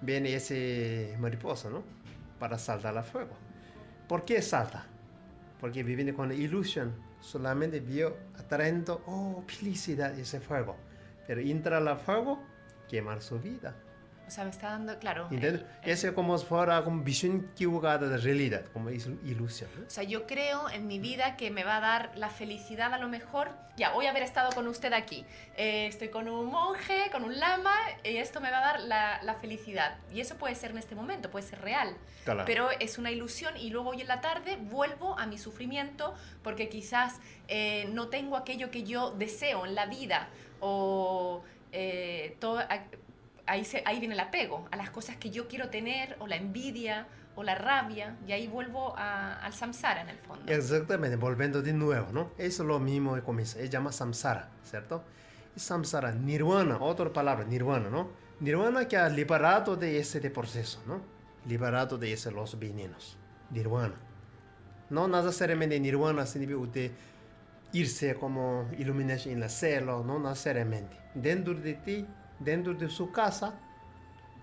[0.00, 1.82] viene ese mariposa, ¿no?
[2.38, 3.34] Para saltar al fuego.
[4.08, 4.86] ¿Por qué salta?
[5.60, 10.76] Porque viviendo con la ilusión, solamente vio atrayendo, oh, felicidad ese fuego.
[11.26, 12.42] Pero entra al fuego,
[12.88, 13.76] quemar su vida.
[14.26, 15.28] O sea, me está dando, claro.
[15.30, 15.64] ¿Entiendes?
[15.82, 19.68] Eso es como si fuera como visión equivocada de realidad, como ilusión.
[19.76, 19.86] ¿no?
[19.86, 22.98] O sea, yo creo en mi vida que me va a dar la felicidad a
[22.98, 23.50] lo mejor.
[23.76, 25.24] Ya, hoy haber estado con usted aquí.
[25.56, 29.22] Eh, estoy con un monje, con un lama, y esto me va a dar la,
[29.22, 29.96] la felicidad.
[30.12, 31.96] Y eso puede ser en este momento, puede ser real.
[32.24, 32.44] Claro.
[32.46, 36.68] Pero es una ilusión y luego hoy en la tarde vuelvo a mi sufrimiento porque
[36.68, 40.28] quizás eh, no tengo aquello que yo deseo en la vida
[40.60, 42.60] o eh, todo,
[43.52, 47.42] ahí, viene el apego a las cosas que yo quiero tener o la envidia o
[47.42, 50.52] la rabia, y ahí vuelvo a- al samsara en el fondo.
[50.52, 52.30] Exactamente, volviendo de nuevo, ¿no?
[52.36, 55.02] Es lo mismo que comienza, se llama samsara, ¿cierto?
[55.56, 58.10] Y samsara, nirvana, otra palabra, nirvana, ¿no?
[58.40, 61.00] Nirvana que ha liberado de ese proceso, ¿no?
[61.46, 63.16] Liberado de ese los venenos,
[63.50, 63.94] nirvana.
[64.90, 66.90] No necesariamente nirvana significa usted
[67.72, 70.94] irse como iluminación en el cielo, no necesariamente.
[71.14, 72.06] Dentro de ti,
[72.44, 73.58] dentro de su casa,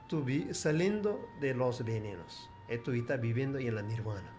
[0.07, 2.49] tú saliendo de los venenos.
[2.69, 4.29] Y tú estás viviendo en la nirvana.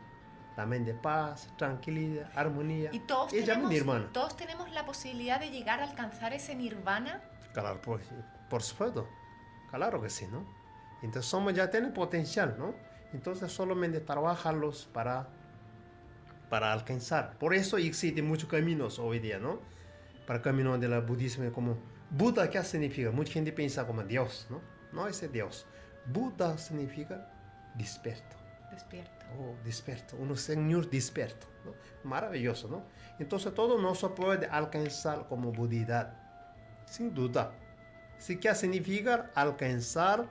[0.57, 2.91] También de paz, tranquilidad, armonía.
[2.93, 7.23] Y todos Y tenemos, todos tenemos la posibilidad de llegar a alcanzar ese nirvana.
[7.53, 8.01] Claro, por,
[8.49, 9.09] por supuesto.
[9.71, 10.45] Claro que sí, ¿no?
[11.03, 12.75] Entonces somos ya tienen potencial, ¿no?
[13.13, 15.29] Entonces solamente trabajarlos para,
[16.49, 17.39] para alcanzar.
[17.39, 19.61] Por eso existen muchos caminos hoy día, ¿no?
[20.27, 21.79] Para el camino del budismo como
[22.11, 23.11] Buda, ¿qué significa?
[23.11, 24.61] Mucha gente piensa como Dios, ¿no?
[24.93, 25.67] No es Dios.
[26.07, 27.31] Buda significa
[27.77, 28.37] despierto.
[28.73, 29.27] Despierto.
[29.39, 31.47] Oh, desperto, un señor desperto.
[31.65, 31.75] ¿no?
[32.05, 32.85] Maravilloso, ¿no?
[33.19, 36.17] Entonces todo no se puede alcanzar como budidad,
[36.87, 37.53] sin duda.
[38.19, 40.29] Sí que significa alcanzar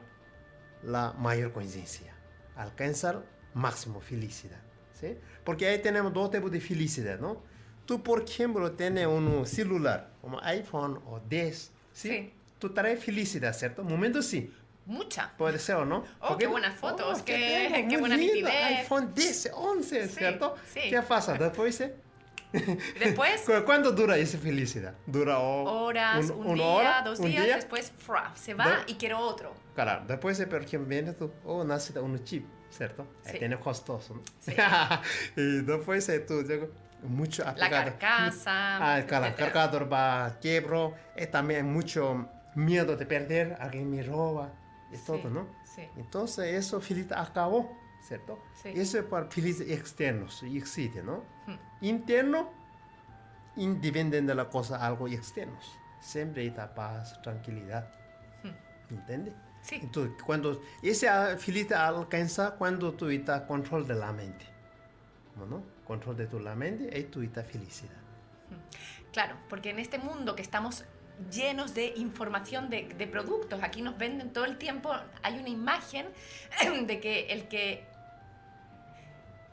[0.84, 2.14] la mayor conciencia,
[2.56, 4.62] alcanzar máximo felicidad,
[4.94, 5.18] ¿sí?
[5.44, 7.42] Porque ahí tenemos dos tipos de felicidad, ¿no?
[7.86, 12.10] Tú, por ejemplo, tienes un celular, como iPhone o 10, ¿sí?
[12.10, 12.34] Sí.
[12.60, 13.84] Tú traes felicidad, ¿cierto?
[13.84, 14.54] Momento sí.
[14.86, 15.32] Mucha.
[15.38, 16.04] Puede ser o no.
[16.20, 18.80] Oh, qué buenas fotos, qué- tengo, qué muy buena nitidez.
[18.80, 20.56] iPhone 10, 11, Sí, ¿cierto?
[20.74, 20.80] sí.
[20.90, 21.34] ¿Qué pasa?
[21.36, 21.94] Después, eh,
[23.00, 24.96] Después, ¿cu- ¿cuánto dura esa felicidad?
[25.06, 27.02] ¿Dura o- horas, un- un, día, hora?
[27.04, 27.56] dos ¿Un días, día?
[27.58, 29.54] después fra, se va Do- y quiero otro.
[29.76, 33.04] Claro, después, eh, por ejemplo, viene tú, oh, necesita un chip, ¿cierto?
[33.26, 33.38] Eh, Sí.
[33.40, 34.22] tiene costoso, ¿no?
[34.40, 34.54] Sí.
[35.36, 36.70] y después eh, tú, digo,
[37.04, 38.78] mucho La carcasa.
[38.78, 39.36] Ah, etcétera.
[39.36, 44.52] cargador va quebro, eh, también mucho miedo de perder, alguien me roba,
[44.92, 45.48] y Sí, todo, ¿no?
[45.64, 45.84] Sí.
[45.98, 48.40] Entonces eso felicidad acabó, ¿cierto?
[48.54, 48.70] Sí.
[48.76, 51.24] Eso es para felicidad externos, existe, ¿no?
[51.46, 51.56] Hmm.
[51.82, 52.50] Interno,
[53.56, 55.78] independiente de la cosa, algo externos.
[56.00, 57.90] Siempre está paz, tranquilidad.
[58.44, 58.94] Hmm.
[58.94, 59.34] ¿Entiendes?
[59.62, 59.80] Sí.
[59.82, 64.46] Entonces, cuando esa felicidad alcanza cuando tú estás control de la mente.
[65.34, 65.79] ¿Cómo no?
[65.90, 67.98] Control de tu mente y estás felicidad.
[69.12, 70.86] Claro, porque en este mundo que estamos
[71.32, 76.06] llenos de información de productos, aquí nos venden todo el tiempo, hay una imagen
[76.86, 77.88] de que el que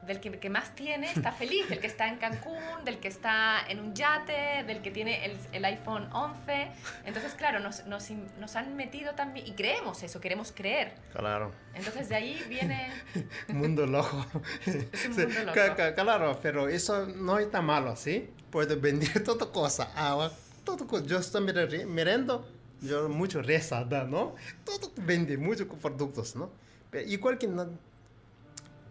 [0.07, 3.61] del que, que más tiene está feliz, del que está en Cancún, del que está
[3.69, 6.69] en un yate, del que tiene el, el iPhone 11.
[7.05, 10.95] Entonces, claro, nos, nos, nos han metido también, y creemos eso, queremos creer.
[11.12, 11.53] Claro.
[11.75, 12.90] Entonces de ahí viene...
[13.49, 14.27] mundo loco.
[14.64, 14.75] Es
[15.07, 15.77] un Sí, mundo loco.
[15.95, 18.31] Claro, pero eso no está malo, ¿sí?
[18.51, 20.33] Puedes vender toda cosa, agua,
[20.64, 21.05] todo cosa.
[21.05, 21.42] Yo estoy
[21.87, 22.47] merendo,
[22.81, 24.35] yo mucho rezada, ¿no?
[24.64, 26.51] Todo vende muchos productos, ¿no?
[26.90, 27.69] Pero igual que no,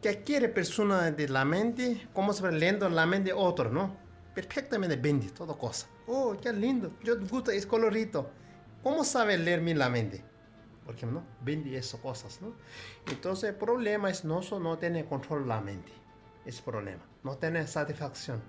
[0.06, 3.98] que quiere persona de la mente, como se va leyendo la mente de otro, ¿no?
[4.36, 5.88] Perfectamente vende toda cosa.
[6.06, 8.30] Oh, qué lindo, yo gusta, es colorito.
[8.84, 10.24] ¿Cómo sabe leer mi la mente?
[10.86, 11.26] Por ejemplo, ¿no?
[11.42, 12.54] vende esas cosas, ¿no?
[13.08, 15.92] Entonces el problema es no no tener control de la mente,
[16.46, 18.44] es problema, no tener satisfacción,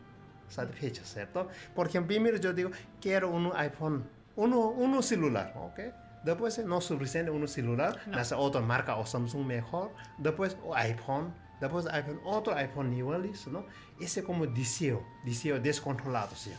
[0.48, 1.48] satisfecho, ¿cierto?
[1.74, 5.80] Por ejemplo, primero yo digo, quiero un iPhone, uno, uno celular, ¿ok?
[6.22, 8.16] Después no suficiente un celular, No.
[8.16, 13.66] nace otra marca o Samsung mejor, después o iPhone, después iPhone, otro iPhone iguales, ¿no?
[14.00, 16.52] Ese como deseo, deseo descontrolado, ¿sí?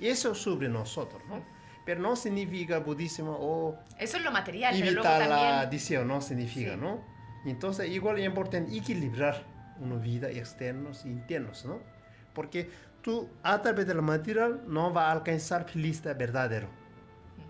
[0.00, 1.44] Eso sobre nosotros, ¿no?
[1.84, 6.20] Pero no significa budismo o Eso es lo material, pero luego evitar la adicción, ¿no?
[6.20, 6.80] Significa, Sí.
[6.80, 7.00] ¿no?
[7.44, 9.44] Entonces, igual es importante equilibrar
[9.80, 11.80] una vida externos e internos, ¿no?
[12.34, 12.70] Porque
[13.02, 16.68] tú, a través del material, no va a alcanzar felicidad verdadero.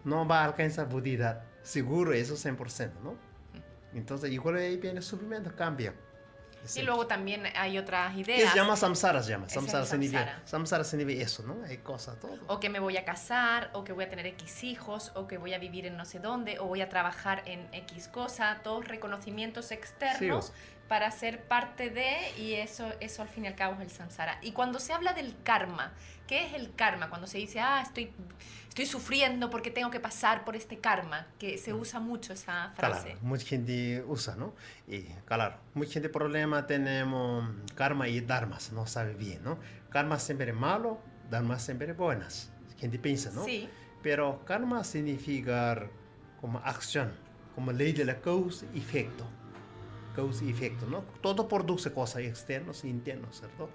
[0.05, 1.45] No va a alcanzar budidad.
[1.63, 3.17] Seguro, eso 100%, ¿no?
[3.95, 5.95] Entonces, igual ahí viene el sufrimiento, cambia.
[6.77, 8.51] Y luego también hay otras ¿Qué ideas.
[8.53, 9.23] se llama samsara?
[9.23, 9.47] Se llama.
[9.47, 10.43] Es Samsara el significa, samsara.
[10.47, 11.57] samsara significa eso, ¿no?
[11.65, 12.39] Hay cosas, todo.
[12.47, 15.39] O que me voy a casar, o que voy a tener X hijos, o que
[15.39, 18.87] voy a vivir en no sé dónde, o voy a trabajar en X cosa, todos
[18.87, 20.53] reconocimientos externos Sí,
[20.89, 24.39] para ser parte de, y eso, eso al fin y al cabo es el samsara.
[24.43, 25.93] Y cuando se habla del karma,
[26.27, 27.09] ¿qué es el karma?
[27.09, 28.13] Cuando se dice, ah, estoy,
[28.69, 33.13] estoy sufriendo porque tengo que pasar por este karma, que se usa mucho esa frase.
[33.13, 34.55] Claro, mucha gente usa, ¿no?
[34.87, 39.59] Y claro, mucha gente problema tenemos karma y dharmas, no sabe bien, ¿no?
[39.91, 42.51] Karma siempre es malo, dharma siempre es buenas.
[42.79, 43.45] Gente piensa, ¿no?
[43.45, 43.69] Sí,
[44.03, 45.87] Pero karma significa
[46.41, 47.13] como acción,
[47.55, 49.25] como ley de la causa y efecto.
[50.15, 51.01] Causa y efecto, ¿no?
[51.21, 53.71] Todo produce cosas externas e internas, ¿cierto?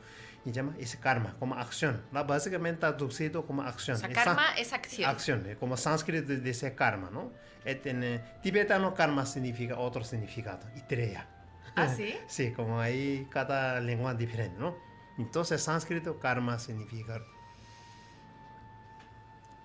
[0.45, 2.01] Y llama ese karma como acción.
[2.11, 2.23] ¿no?
[2.25, 3.97] Básicamente traducido como acción.
[3.97, 5.09] o sea, karma es acción.
[5.09, 7.31] acción, eh, como sánscrito dice karma, ¿no?
[7.65, 11.27] En eh, tibetano karma significa otro significado, itreya.
[11.75, 12.15] ¿Ah, sí?
[12.27, 14.75] Sí, como hay cada lengua diferente, ¿no?
[15.17, 17.19] Entonces, sánscrito, karma significa.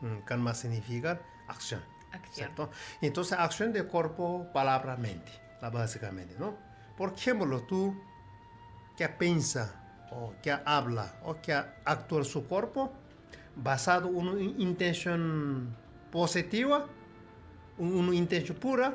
[0.01, 1.83] mm, Karma significa acción.
[2.13, 2.33] Acción.
[2.33, 2.71] ¿cierto?
[3.01, 5.33] Entonces, acción de cuerpo, palabra, mente,
[5.71, 6.55] básicamente, ¿no?
[6.97, 7.95] Por ejemplo, tú
[8.97, 9.79] que piensa,
[10.11, 12.93] o que habla, o que actúa su cuerpo,
[13.57, 15.75] basado en una intención
[16.11, 16.87] positiva,
[17.79, 18.95] un- una intención pura,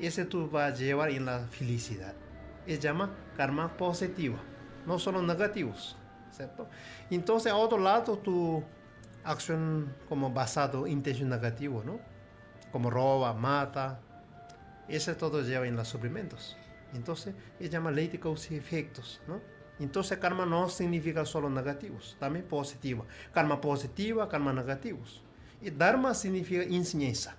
[0.00, 2.14] ese tú vas a llevar en la felicidad.
[2.66, 4.38] Se llama karma positiva,
[4.86, 5.96] no solo negativos,
[6.30, 6.68] ¿cierto?
[7.10, 8.62] Entonces, a otro lado, tu
[9.24, 12.00] acción como basado en intención negativo, ¿no?
[12.72, 14.00] Como roba, mata,
[14.96, 16.56] ese todo lleva en los sufrimientos.
[16.94, 19.40] Entonces, se llama ley de causa y efectos, ¿no?
[19.78, 23.04] Entonces, karma no significa solo negativos, también positiva.
[23.32, 25.22] Karma positiva, karma negativos.
[25.62, 27.36] Y dharma significa enseñanza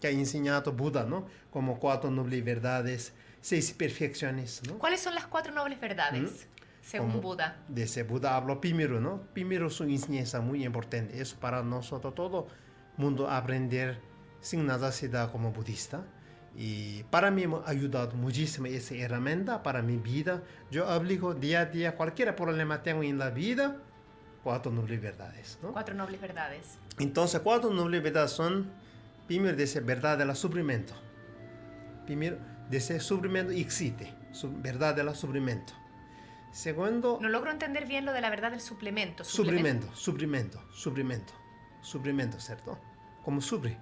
[0.00, 1.26] que ha enseñado Buda, ¿no?
[1.50, 4.78] Como cuatro nobles verdades, seis perfecciones, ¿no?
[4.78, 6.46] ¿Cuáles son las cuatro nobles verdades,
[6.80, 7.10] según ¿Mm?
[7.12, 7.56] Como Buda?
[7.68, 9.22] De ese Buda habló primero, ¿no?
[9.32, 11.20] Primero una enseñanza muy importante.
[11.20, 12.46] Es para nosotros todo
[12.96, 14.00] mundo aprender
[14.40, 16.04] sin necesidad como budista.
[16.56, 20.42] Y para mí me ha ayudado muchísimo esa herramienta para mi vida.
[20.70, 23.76] Yo aplico día a día cualquier problema tengo en la vida,
[24.42, 25.72] cuatro nobles verdades, ¿no?
[25.72, 26.78] Cuatro nobles verdades.
[26.98, 28.70] Entonces, cuatro nobles verdades son,
[29.26, 30.94] primero dice verdad del sufrimiento.
[32.06, 32.38] Primero
[32.70, 35.74] dice sufrimiento existe, su- verdad del sufrimiento.
[36.50, 39.22] Segundo, No logro entender bien lo de la verdad del suplemento.
[39.22, 41.32] sufrimiento, sufrimiento, sufrimiento,
[41.82, 42.78] sufrimiento, ¿cierto?
[43.22, 43.76] Como sufre.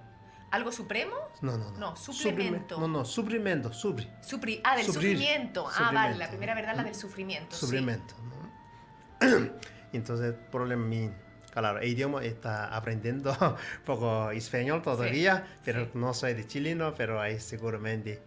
[0.51, 1.13] ¿Algo supremo?
[1.43, 1.79] No, no, no.
[1.79, 2.79] No, Suprime- suplemento.
[2.81, 4.09] No, no, sufrimiento, sufre.
[4.23, 5.17] Supri- ah, del Sufrir.
[5.19, 5.67] sufrimiento.
[5.69, 6.19] Ah, vale, Sufrimiento.
[6.19, 7.55] la primera verdad, la del sufrimiento.
[7.57, 7.61] sí.
[7.67, 8.15] Sufrimiento.
[8.23, 9.51] ¿no?
[9.93, 11.11] Entonces, problema mi,
[11.53, 13.35] claro, el idioma está aprendiendo
[13.85, 15.91] poco español todavía, pero sí.
[15.95, 18.23] no soy de chileno, pero hay seguramente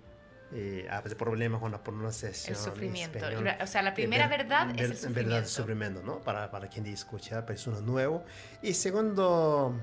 [0.52, 2.56] eh, problemas con la pronunciación.
[2.58, 3.18] El sufrimiento.
[3.18, 3.56] español.
[3.62, 5.50] O sea, la primera Ver- verdad es ver- el Verdad, sufrimiento.
[5.50, 6.20] sufrimiento, ¿no?
[6.22, 8.24] Para, para quien escucha, persona nuevo.
[8.64, 9.76] Y segundo,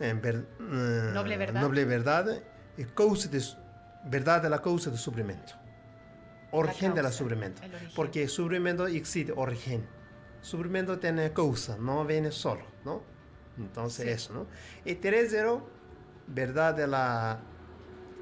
[0.00, 1.60] eh, ver- eh, Noble verdad.
[1.60, 2.30] Noble verdad,
[2.76, 3.42] eh, causa de,
[4.04, 5.54] verdad de la causa del sufrimiento.
[6.52, 7.60] Origen del sufrimiento.
[7.94, 9.86] Porque sufrimiento existe origen.
[10.40, 13.02] Sufrimiento tiene causa, no viene solo, ¿no?
[13.58, 14.10] Entonces Sí.
[14.10, 14.46] eso, ¿no?
[14.84, 15.68] Y tercero,
[16.28, 17.40] verdad de la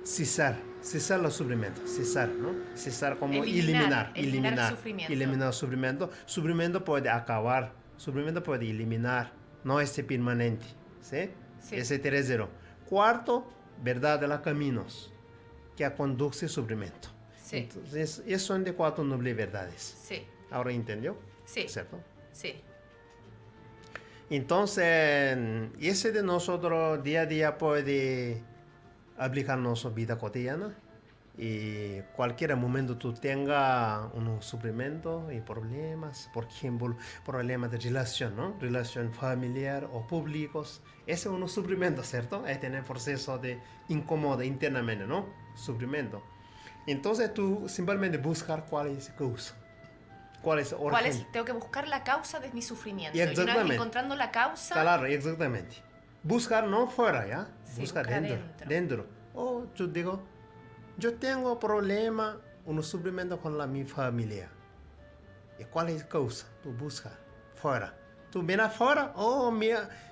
[0.03, 2.53] cesar, cesar los sufrimientos, cesar, ¿no?
[2.75, 5.13] Cesar como Eliminar, eliminar, eliminar el eliminar, sufrimiento.
[5.13, 6.11] eliminar el sufrimiento.
[6.25, 10.67] Sufrimiento puede acabar, sufrimiento puede eliminar, no es permanente,
[11.01, 11.31] ¿sí?
[11.69, 11.77] Sí.
[11.77, 12.49] Ese tercero.
[12.89, 13.45] Cuarto,
[13.83, 15.13] verdad de los caminos
[15.77, 17.09] que conduce sufrimiento.
[17.43, 17.59] Sí.
[17.59, 19.97] Entonces, esos son de cuatro nobles verdades.
[20.03, 21.99] Sí, Ahora entendió, sí, ¿cierto?
[22.33, 22.55] sí.
[24.31, 25.37] Entonces,
[25.81, 28.43] ese de nosotros día a día puede
[29.17, 30.77] aplicar nuestra vida cotidiana
[31.39, 38.57] y cualquier momento tú tengas un sufrimiento y problemas, por ejemplo, problemas de relación, ¿no?
[38.59, 42.47] Relación familiar o públicos, ese es un sufrimiento, ¿cierto?
[42.47, 45.27] Es tener proceso de incómodo internamente, ¿no?
[45.55, 46.23] Sufrimiento.
[46.87, 49.55] Entonces tú simplemente buscar cuál es la causa,
[50.41, 51.21] cuál es el ¿Cuál origen.
[51.23, 51.33] es?
[51.33, 53.19] Tengo que buscar la causa de mi sufrimiento.
[53.19, 55.83] Y Y una vez encontrando la causa, Claro, exactamente.
[56.23, 57.49] Buscar no fuera, ¿ya?
[57.65, 58.37] Sí, buscar buscar dentro.
[58.37, 58.69] dentro.
[58.69, 59.07] Dentro.
[59.35, 60.23] Oh, yo digo,
[60.99, 64.49] yo tengo problema, un sufrimiento con la, mi familia.
[65.59, 66.47] ¿Y cuál es la causa?
[66.63, 67.13] Tú buscas
[67.55, 67.95] fuera.
[68.31, 69.71] Tú miras afuera, oh, mi,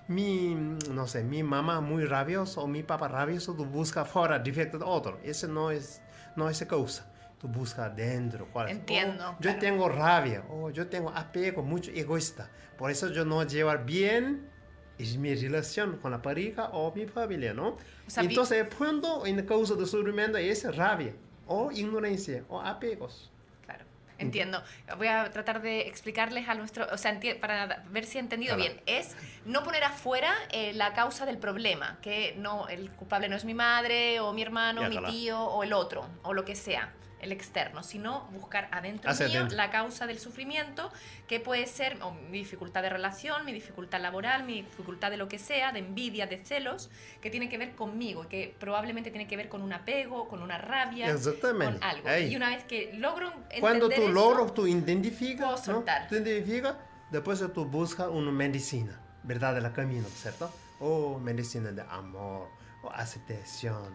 [0.08, 0.54] mi,
[0.90, 4.84] no sé, mi mamá muy rabiosa o mi papá rabioso, tú buscas fuera, defecto de
[4.86, 5.18] otro.
[5.22, 6.00] Ese no es,
[6.36, 7.10] no es la causa.
[7.38, 8.46] Tú buscas dentro.
[8.50, 8.76] ¿cuál es?
[8.76, 9.58] Entiendo, Oh, yo claro.
[9.58, 12.48] tengo rabia, oh, yo tengo apego, mucho egoísta.
[12.78, 14.48] Por eso yo no llevar bien
[14.98, 17.68] es mi relación con la pareja o mi familia, ¿no?
[17.70, 17.78] O
[18.10, 21.12] sea, Entonces, el punto en causa de sufrimiento es rabia
[21.46, 23.30] o ignorancia o apegos.
[23.64, 23.84] Claro,
[24.18, 24.62] entiendo.
[24.96, 28.72] Voy a tratar de explicarles a nuestro, o sea, para ver si he entendido Claro.
[28.72, 28.82] bien.
[28.86, 33.44] Es no poner afuera eh, la causa del problema, que no, el culpable no es
[33.44, 35.12] mi madre o mi hermano, Ya, mi claro.
[35.12, 36.92] tío o el otro, o lo que sea,
[37.24, 39.56] el externo, sino buscar adentro Hacia mío adentro.
[39.56, 40.92] la causa del sufrimiento,
[41.26, 41.98] que puede ser
[42.30, 46.26] mi dificultad de relación, mi dificultad laboral, mi dificultad de lo que sea, de envidia,
[46.26, 50.28] de celos, que tiene que ver conmigo, que probablemente tiene que ver con un apego,
[50.28, 51.80] con una rabia, Exactamente.
[51.80, 52.08] con algo.
[52.08, 52.32] Ahí.
[52.32, 55.84] Y una vez que logro entender Cuando tú logras, tú identificas, ¿no?
[56.08, 56.76] Tú identificas,
[57.10, 59.54] después tú buscas una medicina, ¿verdad?
[59.54, 60.52] De la camino, ¿cierto?
[60.78, 62.48] O medicina de amor,
[62.82, 63.94] o aceptación,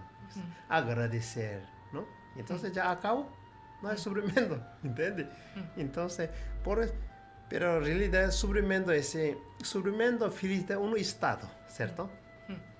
[0.67, 1.61] agradecer,
[1.91, 2.05] ¿no?
[2.39, 3.29] Entonces ya acabo,
[3.81, 5.27] no hay sufrimiento, ¿entiendes?
[5.77, 6.29] Entonces,
[6.63, 6.79] por
[7.49, 9.35] pero en realidad el sufrimiento es eh,
[10.31, 12.09] feliz de un estado, ¿cierto?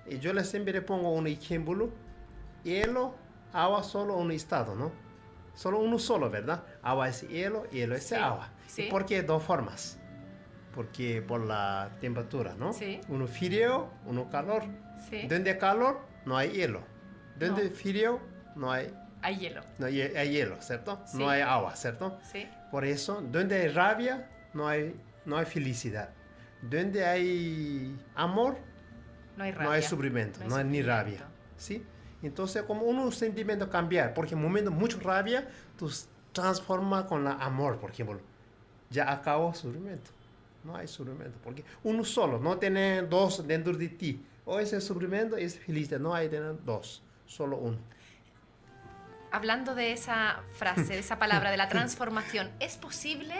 [0.06, 1.90] Y yo le siempre pongo un ejemplo,
[2.64, 3.14] hielo,
[3.52, 4.92] agua solo un estado, ¿no?
[5.54, 6.64] Solo uno solo, ¿verdad?
[6.82, 8.48] Agua es hielo, hielo es Sí, agua.
[8.66, 8.82] sí.
[8.82, 9.98] ¿Y por qué dos formas?
[10.74, 12.72] Porque por la temperatura, ¿no?
[12.72, 13.00] Sí.
[13.08, 14.62] Uno frío, uno calor.
[15.10, 15.26] Sí.
[15.26, 16.80] Donde calor, no hay hielo.
[17.38, 17.70] Donde No.
[17.70, 18.20] frío,
[18.54, 19.62] no hay, Hay hielo.
[19.78, 21.00] no hay, hay hielo, ¿cierto?
[21.06, 21.18] Sí.
[21.18, 22.18] No hay agua, ¿cierto?
[22.32, 22.46] Sí.
[22.70, 24.94] Por eso, donde hay rabia, no hay,
[25.24, 26.10] no hay felicidad.
[26.62, 28.58] Donde hay amor,
[29.36, 29.66] No hay rabia.
[29.66, 31.26] no hay sufrimiento, no hay, ni rabia.
[31.56, 31.84] ¿sí?
[32.22, 35.48] Entonces, como un sentimiento cambiar, porque en un momento mucho rabia,
[35.78, 35.90] tú
[36.32, 38.20] transforma con la amor, por ejemplo.
[38.90, 40.10] Ya acabó sufrimiento.
[40.64, 44.22] No hay sufrimiento, porque uno solo, no tiene dos dentro de ti.
[44.44, 47.78] O ese sufrimiento es felicidad, no hay tener dos, solo uno.
[49.32, 53.34] Hablando de esa frase, de esa palabra, de la transformación, ¿es posible,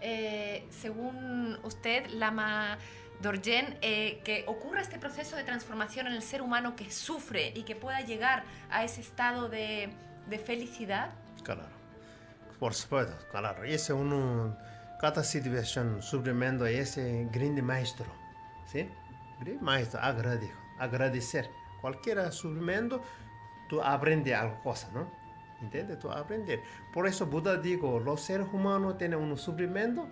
[0.00, 2.78] eh, según usted, Lama
[3.20, 7.62] Dorjen, eh, que ocurra este proceso de transformación en el ser humano que sufre y
[7.62, 9.90] que pueda llegar a ese estado de,
[10.28, 11.10] de felicidad?
[11.42, 11.62] Claro.
[12.58, 13.64] Por supuesto, claro.
[13.64, 14.56] Ese uno,
[15.00, 18.06] cada situación, sufrimiento, ese grande maestro.
[18.66, 18.88] ¿Sí?
[19.40, 20.54] Grande maestro, agradecer.
[20.78, 21.50] Agradecer.
[21.80, 23.02] Cualquier sufrimiento,
[23.68, 25.10] tú aprendes algo, cosa, ¿no?
[25.66, 25.98] ¿Entiendes?
[25.98, 26.60] Tú aprendes.
[26.92, 30.06] Por eso Buda digo, los seres humanos tienen un sufrimiento,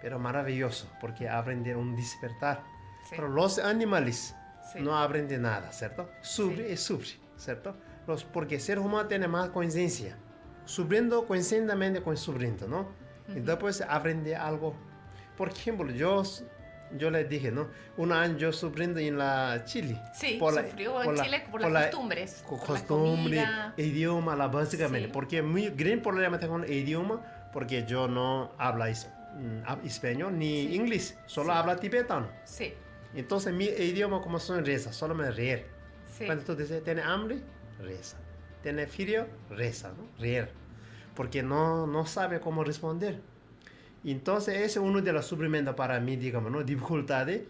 [0.00, 2.62] pero maravilloso, porque aprenden un despertar.
[3.04, 3.10] Sí.
[3.16, 4.34] Pero los animales
[4.72, 4.80] Sí.
[4.80, 6.08] no aprenden nada, ¿cierto?
[6.22, 6.72] Sufre Sí.
[6.72, 7.76] y sufre, ¿cierto?
[8.06, 10.16] Los, porque el ser humano tiene más conciencia.
[10.64, 12.88] Sufriendo conscientemente con sufriendo, ¿no?
[13.28, 14.74] Y después aprende algo.
[15.36, 16.22] Por ejemplo, yo,
[16.96, 17.68] yo les dije, ¿no?
[17.96, 20.00] Un año yo sufriendo en la Chile.
[20.14, 23.44] Sí, la- sufrió en la- Chile por las la costumbres, co- por la costumbre,
[23.76, 25.08] idioma, la básicamente.
[25.08, 25.12] Sí.
[25.12, 27.22] Porque muy gran problema tengo con el idioma,
[27.52, 28.84] porque yo no hablo
[29.38, 30.74] mm, español ni Sí.
[30.76, 31.58] inglés, solo Sí.
[31.58, 32.28] hablo tibetano.
[32.44, 32.72] Sí,
[33.14, 35.64] Entonces mi idioma como son reza, solo me reír.
[36.16, 36.26] sí.
[36.26, 37.38] Cuando tú dices, tiene hambre,
[37.80, 38.16] reza.
[38.62, 40.08] Tiene frío, reza, ¿no?
[41.14, 43.20] Porque no, no sabe cómo responder.
[44.12, 46.62] Entonces, ese es uno de los sufrimientos para mí, digamos, ¿no?
[46.62, 47.42] Dificultades.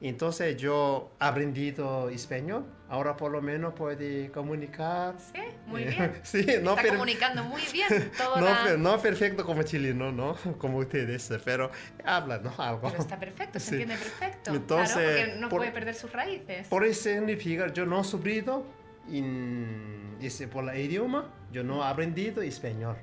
[0.00, 2.64] Entonces, yo he aprendido español.
[2.88, 5.16] Ahora, por lo menos, puede comunicar.
[5.18, 6.12] Sí, muy bien.
[6.22, 10.36] sí, no, Está comunicando muy bien toda no, per- no perfecto como chileno, ¿no?
[10.58, 11.70] Como ustedes, pero
[12.04, 12.54] habla, ¿no?
[12.58, 12.88] Algo.
[12.88, 13.70] Pero está perfecto, se Sí.
[13.82, 14.54] entiende perfecto.
[14.54, 16.68] Entonces, claro, porque no por- puede perder sus raíces.
[16.68, 18.64] Por eso significa, yo no he sufrido
[19.10, 20.16] en
[20.52, 22.96] por el idioma, yo no he aprendido español.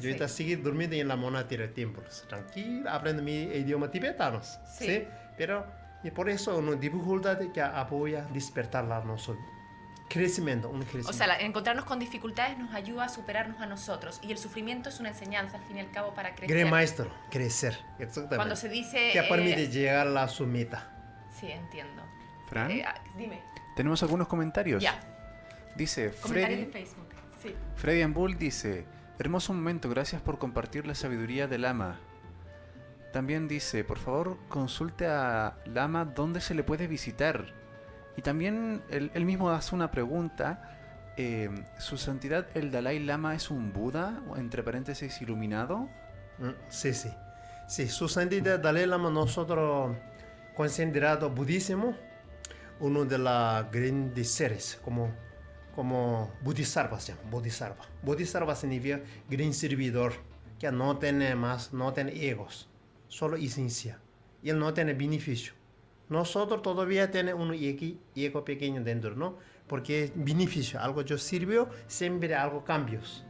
[0.00, 0.08] Yo Sí.
[0.08, 4.42] ahorita sigo durmiendo en la monastera de templos, tranquilo, aprendo mi idioma tibetano.
[4.42, 4.86] Sí.
[4.86, 5.04] Sí.
[5.36, 5.66] Pero,
[6.02, 9.44] y por eso una dificultad que apoya despertar la nosotros.
[10.08, 11.10] Crecimiento, un crecimiento.
[11.10, 14.18] O sea, la- encontrarnos con dificultades nos ayuda a superarnos a nosotros.
[14.24, 16.56] Y el sufrimiento es una enseñanza, al fin y al cabo, para crecer.
[16.56, 17.78] Gran maestro, crecer.
[18.00, 18.36] Exactamente.
[18.36, 19.10] Cuando se dice...
[19.12, 20.90] Que eh, permite llegar a su meta.
[21.38, 22.02] Sí, entiendo.
[22.48, 23.40] Fran, Eh, ah, dime.
[23.76, 24.82] tenemos algunos comentarios.
[24.82, 24.98] Ya,
[25.76, 27.08] Dice comentarios Freddy, de Facebook.
[27.40, 27.54] Sí.
[27.76, 28.84] Freddy Bull dice,
[29.20, 32.00] hermoso momento, gracias por compartir la sabiduría del Lama.
[33.12, 37.54] También dice, por favor consulte a Lama dónde se le puede visitar.
[38.16, 40.78] Y también él, él mismo hace una pregunta.
[41.16, 45.88] eh, ¿Su santidad el Dalai Lama es un Buda, entre paréntesis, iluminado?
[46.38, 47.10] Mm, Sí, sí.
[47.68, 49.96] Sí, su santidad Dalai Lama nosotros
[50.54, 51.96] considerado budismo
[52.80, 55.12] uno de los grandes seres, como,
[55.74, 57.84] como Bodhisattva, se llama, Bodhisattva.
[58.02, 60.12] Bodhisattva significa gran servidor,
[60.58, 62.68] que no tiene más, no tiene egos,
[63.08, 63.98] solo esencia.
[64.42, 65.54] Y él no tiene beneficio.
[66.08, 69.38] Nosotros todavía tenemos un ego, pequeño dentro, ¿no?
[69.68, 73.24] Porque es beneficio, algo yo sirvió, siempre algo cambios.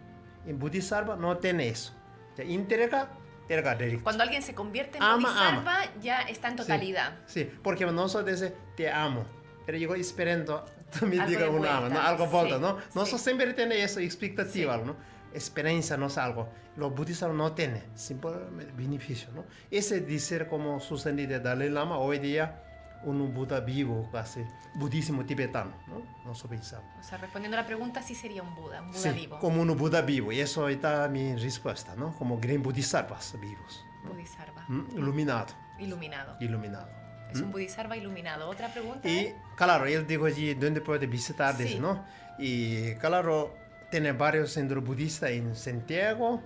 [0.46, 1.92] En Bodhisattva no tiene eso.
[2.36, 3.10] Ya entrega,
[3.42, 4.04] entrega directo.
[4.04, 7.18] Cuando alguien se convierte en Ama, bodhisattva, ya está en Sí, totalidad.
[7.26, 9.24] Sí, porque nosotros dice, te amo.
[9.66, 10.64] Pero yo esperando,
[11.06, 12.00] me Algo digas de un amo, vuelta, ¿no?
[12.08, 12.78] algo vuelta, sí, ¿no?
[12.78, 12.84] sí.
[12.94, 14.82] Nosotros siempre tenemos esa expectativa, Sí.
[14.86, 14.96] ¿no?
[15.32, 16.48] Esperanza, no es algo.
[16.76, 19.44] Los budistas no tienen, simplemente beneficio, ¿no?
[19.70, 22.64] Ese decir como su sentido de Dalai Lama, hoy día,
[23.04, 26.02] un Buda vivo, casi, budismo tibetano, ¿no?
[26.24, 26.90] Nosotros pensamos.
[26.98, 29.38] O sea, respondiendo a la pregunta, sí sería un Buda, un Buda Sí, vivo.
[29.38, 32.12] como un Buda vivo, y eso está mi respuesta, ¿no?
[32.16, 34.64] Como gran bodhisattvas vivos, Bodhisattva.
[34.68, 34.84] ¿m?
[34.96, 36.36] iluminado, Iluminado.
[36.40, 36.88] iluminado.
[37.32, 38.48] Es un Bodhisattva iluminado.
[38.48, 39.08] Otra pregunta.
[39.08, 41.78] Y claro, él dijo allí dónde puede visitar, Sí.
[41.80, 42.04] ¿no?
[42.38, 43.54] Y claro,
[43.90, 46.42] tiene varios centros budistas en Santiago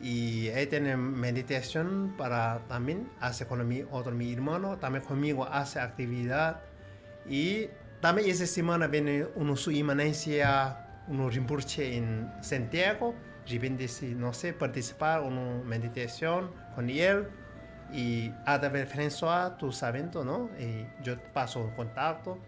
[0.00, 5.80] y ahí tiene meditación para también hace con mi otro mi hermano, también conmigo hace
[5.80, 6.60] actividad
[7.28, 7.68] y
[8.00, 13.14] también esa semana viene uno su inmanencia, uno Rinpoche en Santiago,
[13.48, 17.28] repente si no sé, participar en una meditación con él
[17.92, 20.50] y a través de François, tú sabes, ¿no?
[20.58, 22.38] Y yo paso un contacto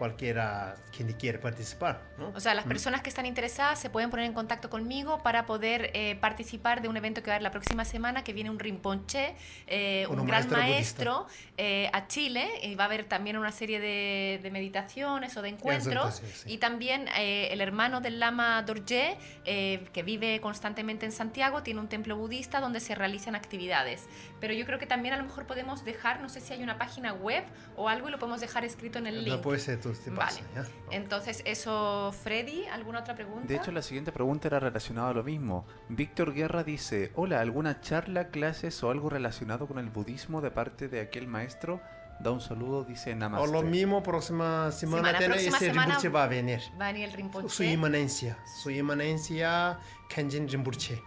[0.00, 2.00] cualquiera quien quiere participar.
[2.16, 2.32] ¿no?
[2.34, 5.90] O sea, las personas que están interesadas se pueden poner en contacto conmigo para poder
[5.92, 8.58] eh, participar de un evento que va a haber la próxima semana, que viene un
[8.58, 9.34] Rinpoche,
[9.66, 11.26] eh, un, Un gran maestro maestro
[11.58, 15.50] eh, a Chile, y va a haber también una serie de, de meditaciones o de
[15.50, 21.12] encuentros, sí, y también eh, el hermano del Lama Dorje, eh, que vive constantemente en
[21.12, 24.06] Santiago, tiene un templo budista donde se realizan actividades.
[24.40, 26.78] Pero yo creo que también a lo mejor podemos dejar, no sé si hay una
[26.78, 27.44] página web
[27.76, 29.36] o algo, y lo podemos dejar escrito en el link.
[29.36, 30.20] No puede ser tú te Vale.
[30.20, 30.64] pasa, ¿ya?
[30.90, 33.46] Entonces, eso, Freddy, ¿alguna otra pregunta?
[33.46, 35.66] De hecho, la siguiente pregunta era relacionada a lo mismo.
[35.88, 40.88] Víctor Guerra dice, hola, ¿alguna charla, clases o algo relacionado con el budismo de parte
[40.88, 41.80] de aquel maestro?
[42.20, 43.50] Da un saludo, dice O Namaste.
[43.50, 46.60] lo mismo, próxima semana, Semana, tiene próxima ese semana- Rinpoche va a venir.
[46.78, 47.48] Va a venir el Rinpoche.
[47.48, 49.78] Su inmanencia, su inmanencia,
[50.08, 51.00] Kenjin Rinpoche.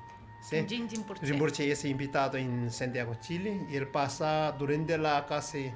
[0.50, 0.66] ¿sí?
[0.68, 1.26] Jin Rinpoche.
[1.26, 5.72] Rinpoche es invitado en Santiago, Chile, y él pasa durante la casi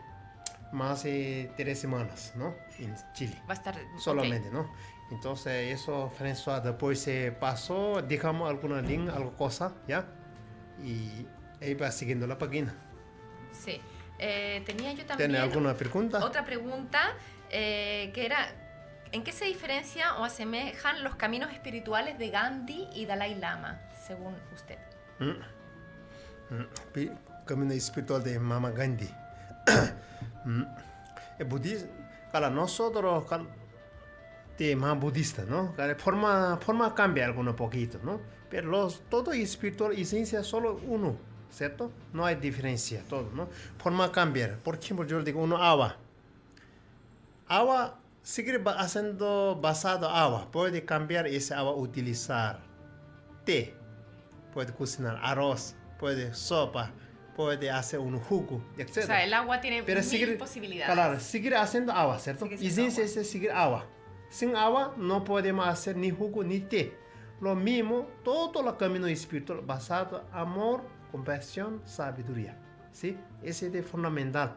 [0.74, 2.54] más de tres semanas, ¿no?
[2.80, 3.76] En Chile, Va a estar...
[4.00, 4.72] solamente, ¿no?
[5.12, 10.06] Entonces, eso, François, después se pasó, dejamos alguna link, algo cosa, ¿ya?
[10.84, 11.26] Y
[11.62, 12.74] él va siguiendo la página.
[13.52, 13.82] Sí.
[14.20, 16.24] Eh, tenía yo también ¿Tiene alguna pregunta?
[16.26, 17.14] otra pregunta
[17.50, 18.52] eh, que era...
[19.14, 24.36] ¿En qué se diferencia o asemejan los caminos espirituales de Gandhi y Dalai Lama, según
[24.54, 24.78] usted?
[25.20, 26.64] Mm.
[26.94, 27.12] Pi-
[27.46, 29.10] Camino espiritual de Mama Gandhi.
[30.46, 30.64] Mm.
[31.40, 31.90] El budismo,
[32.32, 33.48] para nosotros, cal-
[34.58, 35.74] de más budista, ¿no?
[35.76, 38.20] Cada forma, forma cambia alguno poquito, ¿no?
[38.50, 41.18] Pero los, todo espiritual y ciencia solo uno,
[41.50, 41.92] ¿cierto?
[42.14, 43.50] No hay diferencia, todo, ¿no?
[43.78, 44.58] Forma cambia.
[44.64, 45.98] Por ejemplo, yo digo uno agua.
[47.48, 50.50] Agua, sigue haciendo basado agua.
[50.52, 52.62] Puede cambiar ese agua, utilizar
[53.46, 53.76] té
[54.54, 56.92] puede cocinar arroz, puede sopa,
[57.38, 58.98] puede hacer un jugo, etc.
[58.98, 60.94] O sea, el agua tiene Pero mil seguir, posibilidades.
[60.94, 62.46] claro, seguir haciendo agua, ¿cierto?
[62.46, 63.04] Sigue Y sin agua.
[63.04, 63.86] es seguir agua.
[64.30, 66.98] Sin agua no podemos hacer ni jugo ni té.
[67.40, 72.58] Lo mismo, todo el camino espiritual basado en amor, compasión, sabiduría.
[72.92, 73.16] ¿Sí?
[73.44, 74.56] Ese es fundamental.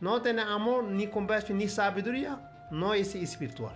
[0.00, 3.74] No tener amor, ni compasión, ni sabiduría, no es espiritual.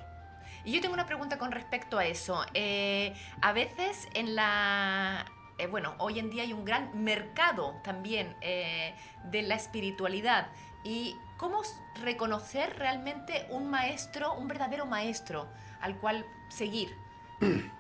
[0.65, 2.45] Y yo tengo una pregunta con respecto a eso.
[2.55, 3.13] Eh,
[3.43, 5.27] a veces en la...
[5.59, 8.95] eh, bueno, hoy en día hay un gran mercado también eh,
[9.25, 10.49] de la espiritualidad.
[10.85, 11.63] ¿Y cómo
[12.03, 15.49] reconocer realmente un maestro, un verdadero maestro
[15.81, 16.89] al cual seguir?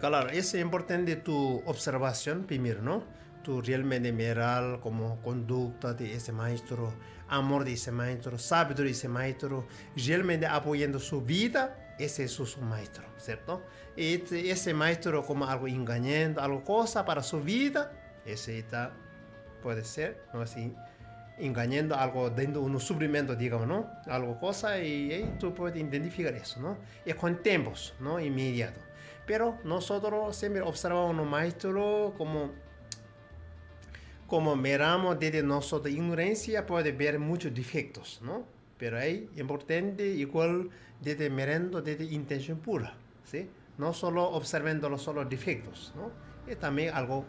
[0.00, 3.04] Claro, es importante tu observación primero, ¿no?
[3.44, 6.92] Tu realmente mirar como conducta de ese maestro,
[7.28, 12.46] amor de ese maestro, sabiduría de ese maestro, realmente apoyando su vida, ese es su,
[12.60, 13.62] maestro, ¿cierto?
[13.96, 17.92] Este- ese maestro como algo engañando, algo cosa para su vida,
[18.24, 18.92] ese está,
[19.62, 20.40] puede ser, ¿no?
[20.42, 20.74] Así,
[21.38, 23.90] engañando algo de un sufrimiento, digamos, ¿no?
[24.06, 26.78] Algo cosa y, y tú puedes identificar eso, ¿no?
[27.04, 28.20] Y con tiempos, ¿no?
[28.20, 28.80] Inmediato.
[29.26, 32.52] Pero nosotros siempre observamos a un maestro como,
[34.26, 38.53] como miramos desde nuestra ignorancia, puede ver muchos defectos, ¿no?
[38.84, 40.68] Pero es importante igual
[41.00, 42.92] desde mirando desde intención pura,
[43.24, 43.48] ¿sí?
[43.78, 46.10] No solo observando los solo defectos, ¿no?
[46.52, 47.24] Y también algo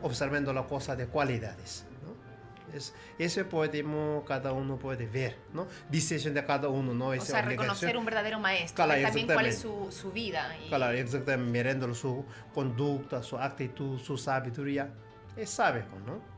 [0.00, 2.74] observando las cosas de cualidades, ¿no?
[2.74, 5.66] Es, eso podemos, cada uno puede ver, ¿no?
[5.90, 7.08] Decisión de cada uno, ¿no?
[7.08, 7.60] O Esa sea, obligación.
[7.68, 8.86] reconocer un verdadero maestro.
[8.86, 10.56] Claro, también cuál es su, su vida.
[10.64, 14.90] y- Claro, exactamente, mirando su conducta, su actitud, su sabiduría.
[15.36, 16.31] Es sabe, ¿no?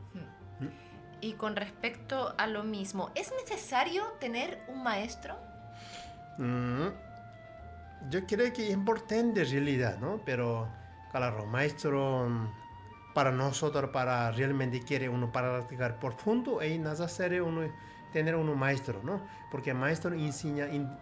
[1.21, 5.35] Y con respecto a lo mismo, ¿es necesario tener un maestro?
[6.37, 6.87] Mm,
[8.09, 10.21] Yo creo que es importante en realidad, ¿no?
[10.25, 10.67] Pero,
[11.11, 12.27] claro, maestro,
[13.13, 17.61] para nosotros, para realmente quiere uno para practicar profundo, es necesario uno
[18.13, 19.21] tener un maestro, ¿no?
[19.49, 20.95] Porque el maestro enseña, in-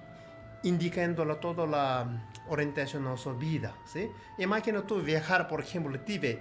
[1.39, 2.07] toda la
[2.47, 4.09] orientación de nuestra vida, ¿sí?
[4.37, 6.39] Imagina tú viajar, por ejemplo, a Tíbet.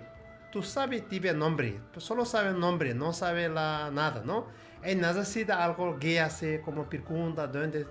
[0.52, 4.48] Tú sabes Tíbet nombre, tú solo sabes nombre, no sabes la, nada, ¿no?
[4.82, 7.86] Es necesita algo guía, así como pregunta, dónde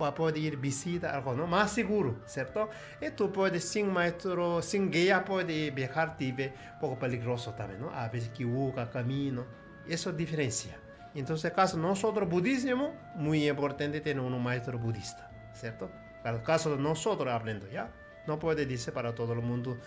[0.00, 1.46] va a poder ir visita, algo, ¿no?
[1.46, 2.70] Más seguro, ¿cierto?
[3.02, 7.90] Y tú puedes, sin maestro, sin guía, puedes viajar Tíbet, poco peligroso también, ¿no?
[7.90, 9.44] A veces equivoca camino,
[9.86, 10.78] eso diferencia.
[11.14, 15.90] Entonces, caso nosotros budismo, muy importante tener un maestro budista, ¿cierto?
[16.22, 17.92] Para el caso de nosotros hablando, ¿ya?
[18.26, 19.78] No puede decir para todo el mundo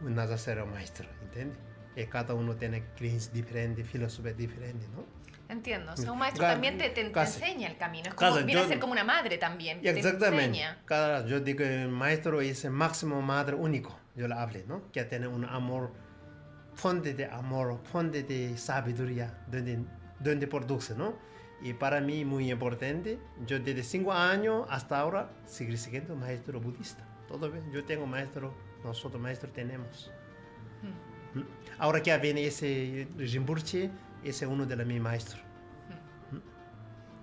[0.00, 1.58] nada ser un maestro, ¿entiendes?
[1.96, 5.04] Y cada uno tiene creencias diferentes, filosofía diferente, ¿no?
[5.48, 5.92] Entiendo.
[5.92, 8.08] O sea, un maestro Ca- también te, te- te enseña el camino.
[8.08, 9.80] Es como, Casi, viene a yo- ser como una madre también.
[9.80, 10.44] Te Exactamente.
[10.46, 10.78] enseña.
[10.84, 14.82] Cada, yo digo, el maestro es el máximo madre único, yo le hablé, ¿no?
[14.90, 15.92] Que tiene un amor,
[16.74, 19.78] fuente de amor, fuente de sabiduría, donde,
[20.20, 21.14] donde produce, ¿no?
[21.62, 27.02] Y para mí muy importante, yo desde cinco años hasta ahora seguir siendo maestro budista.
[27.28, 28.52] Todo bien, yo tengo maestro,
[28.84, 30.10] nosotros maestros tenemos.
[31.34, 31.42] Mm.
[31.78, 33.90] Ahora que viene ese Rinpoche,
[34.22, 35.42] ese es uno de los mis maestros.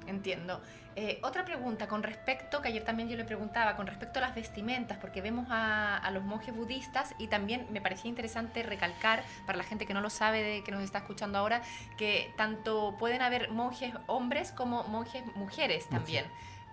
[0.07, 0.61] Entiendo.
[0.95, 4.35] Eh, otra pregunta con respecto, que ayer también yo le preguntaba, con respecto a las
[4.35, 9.57] vestimentas, porque vemos a, a, los monjes budistas y también me parecía interesante recalcar, para
[9.57, 11.63] la gente que no lo sabe, de, que nos está escuchando ahora,
[11.97, 16.25] que tanto pueden haber monjes hombres como monjes mujeres también.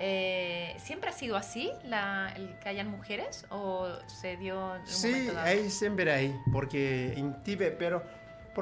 [0.03, 4.87] Eh, ¿Siempre ha sido así la, el que hayan mujeres o se dio en un
[4.87, 5.47] Sí, momento dado?
[5.71, 8.03] siempre hay, porque en Tíbet, pero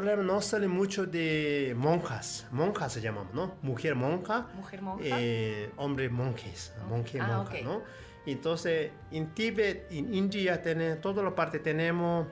[0.05, 3.55] ejemplo no sale mucho de monjas, monjas se llaman, ¿no?
[3.63, 5.05] Mujer monja, Mujer monja.
[5.09, 7.63] eh, hombre monjes, monje Ah, monja, ok.
[7.63, 7.83] ¿no?
[8.27, 12.27] Entonces, en Tíbet, en India, tiene, toda la parte tenemos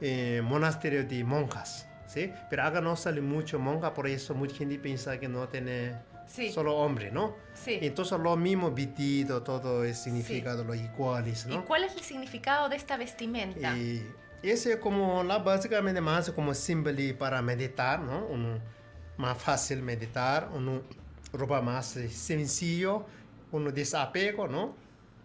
[0.00, 2.32] eh, monasterios de monjas, ¿sí?
[2.48, 5.96] Pero acá no sale mucho monja, por eso mucha gente piensa que no tiene
[6.32, 7.34] sí, solo hombre, ¿no?
[7.54, 7.78] sí.
[7.82, 11.64] Entonces, lo mismo vestido, todo es significado, lo iguales, ¿Y ¿no?
[11.64, 13.76] cuál es el significado de esta vestimenta?
[13.76, 14.06] Y
[14.42, 18.26] ese es como la básicamente más como símbolo para meditar, ¿no?
[18.26, 18.58] Uno
[19.18, 20.80] más fácil meditar, uno
[21.32, 23.04] ropa más eh, sencillo,
[23.52, 24.74] uno desapego, ¿no?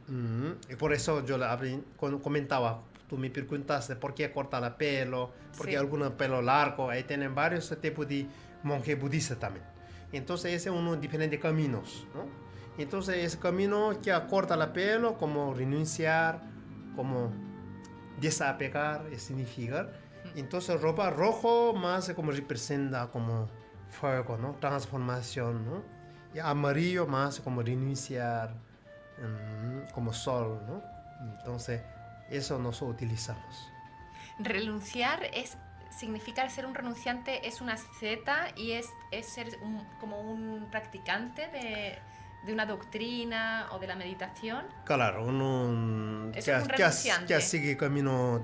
[0.07, 1.81] Mm, Y por eso yo le
[2.21, 5.77] comentaba, tú me preguntaste por qué cortar el pelo, porque Sí.
[5.77, 8.25] algunos pelo largo, ahí tienen varios tipos de
[8.63, 9.65] monjes budistas también.
[10.11, 12.25] Entonces ese es uno de diferentes caminos, ¿no?
[12.77, 16.41] Entonces ese camino que corta el pelo, como renunciar,
[16.95, 17.31] como
[18.19, 19.93] desapegar, es significar.
[20.35, 23.47] Entonces ropa rojo más como representa como
[23.89, 24.55] fuego, ¿no?
[24.59, 25.83] Transformación, ¿no?
[26.33, 28.53] Y amarillo más como renunciar,
[29.17, 30.83] mm, como sol, ¿no?
[31.39, 31.81] Entonces
[32.29, 33.71] eso nosotros utilizamos.
[34.39, 35.57] Renunciar es
[35.97, 41.47] significa ser un renunciante es una asceta y es, es ser un- como un practicante
[41.47, 41.97] de,
[42.45, 44.65] de una doctrina o de la meditación.
[44.85, 47.33] Claro, uno mm, que, un que, renunciante.
[47.33, 48.43] que sigue camino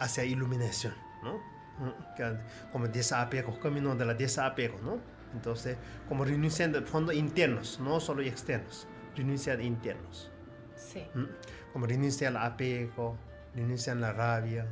[0.00, 1.38] hacia iluminación, ¿no?
[1.78, 2.36] Mm, Que,
[2.72, 4.98] como desapego, camino de la desapego, ¿no?
[5.34, 5.76] Entonces,
[6.08, 10.30] como renunciando en fondo internos, no solo externos, renunciar internos.
[10.74, 11.28] Sí, ¿m?
[11.72, 13.16] Como renunciar al apego,
[13.54, 14.66] renunciar a la rabia,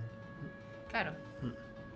[0.88, 1.12] claro,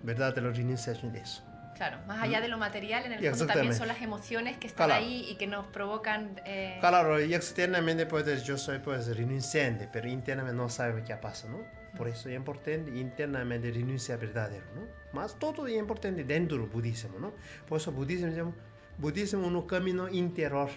[0.03, 0.35] ¿verdad?
[0.35, 1.43] De la renunciación de eso.
[1.77, 1.99] claro.
[2.07, 5.03] Más allá de lo material, en el fondo también son las emociones que están Claro.
[5.05, 6.41] ahí y que nos provocan...
[6.45, 11.49] eh, Claro, y externamente pues yo soy pues renunciante, pero internamente no sabe qué pasa,
[11.49, 11.59] ¿no?
[11.97, 14.83] Por eso es importante internamente renunciar verdadero, ¿no?
[15.13, 17.33] Más todo es importante dentro del budismo, ¿no?
[17.69, 18.55] Por eso budismo
[18.99, 20.71] budismo es un camino interior.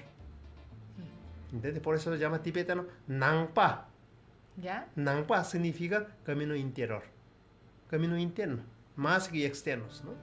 [1.53, 1.81] ¿Entiendes?
[1.81, 3.87] Por eso se llama tibetano Nangpa.
[4.57, 4.87] ¿Ya?
[4.95, 7.03] Nangpa significa camino interior,
[7.89, 8.63] camino interno,
[8.95, 10.13] más que externos, ¿no?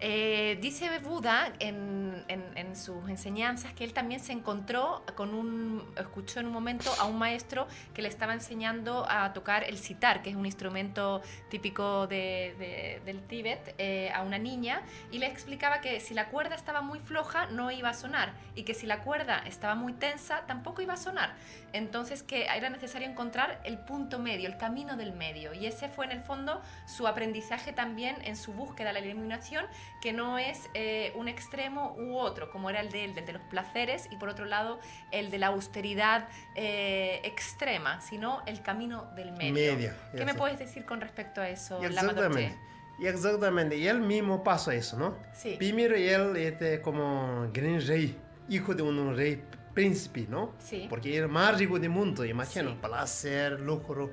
[0.00, 5.82] Eh, dice Buda en, en- en sus enseñanzas que él también se encontró con un,
[5.96, 10.20] escuchó en un momento a un maestro que le estaba enseñando a tocar el sitar,
[10.22, 15.26] que es un instrumento típico de- de- del Tíbet, eh, a una niña, y le
[15.26, 18.86] explicaba que si la cuerda estaba muy floja no iba a sonar, y que si
[18.86, 21.34] la cuerda estaba muy tensa tampoco iba a sonar.
[21.72, 26.04] Entonces que era necesario encontrar el punto medio, el camino del medio, y ese fue
[26.04, 29.64] en el fondo su aprendizaje también en su búsqueda de la iluminación,
[30.00, 33.32] que no es eh, un extremo u otro, como era el de él, del de
[33.32, 34.78] los placeres, y por otro lado
[35.10, 39.54] el de la austeridad eh, extrema, sino el camino del medio.
[39.54, 42.58] Media, ¿Qué me puedes decir con respecto a eso, Exactamente.
[42.98, 45.16] Y exactamente, y él mismo pasó eso, ¿no?
[45.32, 45.56] Sí.
[45.58, 48.16] Primero él este, como gran rey,
[48.48, 49.42] hijo de un rey
[49.74, 50.54] príncipe, ¿no?
[50.58, 50.86] Sí.
[50.88, 52.78] Porque era más rico del mundo, imagino, Sí.
[52.80, 54.12] placer, lucro,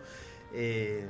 [0.54, 1.06] eh,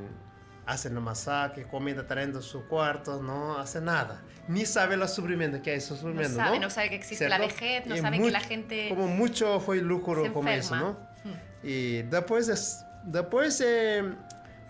[0.66, 4.22] hacen la masacre, comida trayendo a su cuarto, no hace nada.
[4.48, 6.66] Ni sabe los sufrimientos que hay esos No sufrimientos, sabe, ¿no?
[6.66, 7.54] no sabe que existe la ¿Cierto?
[7.56, 10.76] vejez, no Y sabe que mucho- la gente Como mucho fue lucro como eso.
[10.76, 10.92] ¿no?
[11.24, 11.68] Mm.
[11.68, 14.04] Y después, es- después eh,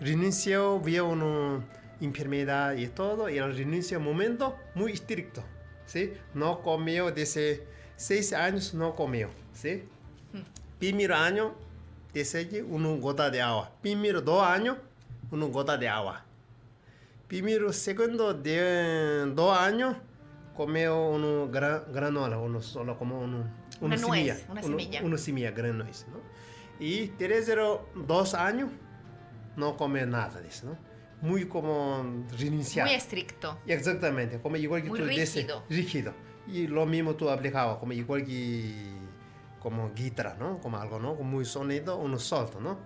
[0.00, 1.64] renunció, vio una
[2.00, 5.42] enfermedad y todo, y él renunció un momento muy estricto,
[5.86, 6.12] ¿sí?
[6.34, 7.66] No comió desde
[7.96, 9.84] seis años, no comió, ¿sí?
[10.78, 11.54] Primero año,
[12.12, 13.70] desde una gota de agua.
[13.80, 14.76] Primero dos años,
[15.32, 16.24] una gota de agua.
[17.26, 19.96] Primero, segundo, de dos años,
[20.54, 23.44] comió una gra- granola, uno solo como uno,
[23.80, 25.02] Una nuez, semilla, una uno- semilla.
[25.02, 26.18] una semilla, gran nuez, ¿no?
[26.78, 28.70] Y tercero, dos años,
[29.56, 30.76] no come nada de eso, ¿no?
[31.22, 32.04] Muy como
[32.38, 32.86] renunciar.
[32.86, 33.58] muy estricto.
[33.66, 35.62] Exactamente, como igual que Muy tú dices, rígido.
[35.70, 36.14] rígido.
[36.48, 38.74] Y lo mismo tú aplicabas, como igual que
[39.60, 40.58] como guitarra, ¿no?
[40.58, 41.14] Como algo, ¿no?
[41.16, 42.78] Como muy sonido, uno solto, ¿no?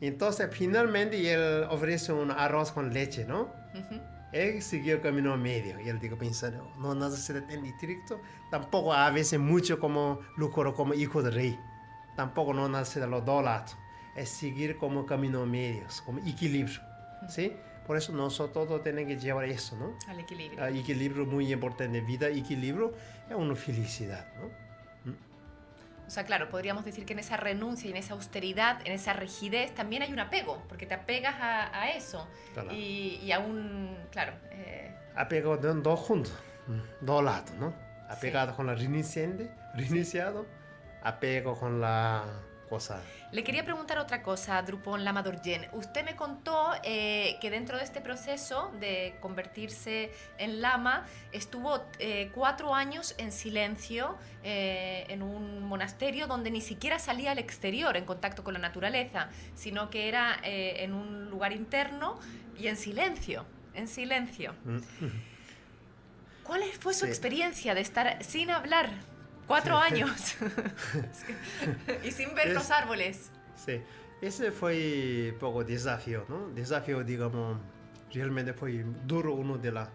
[0.00, 3.52] Entonces, finalmente, él ofrece un arroz con leche, ¿no?
[3.74, 4.00] Ujú.
[4.32, 5.80] Él siguió el camino medio.
[5.80, 8.20] Y él dijo pensando, no necesita tan estricto,
[8.50, 11.60] tampoco a veces mucho como lucro como hijo de rey.
[12.14, 13.76] Tampoco no necesita los dos lados.
[14.14, 16.80] Es seguir como camino medios, como equilibrio.
[17.28, 17.52] ¿Sí?
[17.86, 19.96] Por eso nosotros todos tenemos que llevar eso, ¿no?
[20.08, 20.62] Al equilibrio.
[20.62, 22.00] Ah, equilibrio muy importante.
[22.02, 22.92] Vida, equilibrio
[23.28, 24.67] es una felicidad, ¿no?
[26.08, 29.12] O sea, claro, podríamos decir que en esa renuncia y en esa austeridad, en esa
[29.12, 32.26] rigidez, también hay un apego, porque te apegas a, a eso.
[32.54, 32.72] Claro.
[32.72, 36.32] Y, y a un, claro, eh, apegado de dos juntos,
[37.02, 37.74] dos lados, ¿no?
[38.08, 40.46] Apegado con la reiniciante, reiniciado,
[41.02, 42.24] apego con la
[43.32, 45.66] Le quería preguntar otra cosa, Drupon Lama Dorjen.
[45.72, 52.30] Usted me contó eh, que dentro de este proceso de convertirse en lama estuvo eh,
[52.34, 58.04] cuatro años en silencio eh, en un monasterio donde ni siquiera salía al exterior en
[58.04, 62.18] contacto con la naturaleza, sino que era en un lugar interno
[62.58, 63.44] y en silencio,
[63.74, 64.54] en silencio.
[64.64, 64.78] Mm.
[66.44, 67.10] ¿Cuál fue su Sí.
[67.10, 68.90] experiencia de estar sin hablar
[69.48, 70.10] cuatro años
[72.04, 73.30] y sin ver Es- los árboles?
[73.56, 73.80] Sí,
[74.20, 76.48] ese fue poco desafío, ¿no?
[76.50, 77.58] Desafío, digamos,
[78.12, 79.90] realmente fue duro uno de la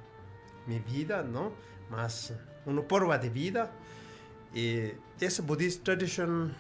[0.68, 1.54] mi vida, ¿no?
[1.90, 2.34] Más
[2.66, 3.72] una prueba de vida.
[4.54, 6.54] Y ese Buddhist tradition,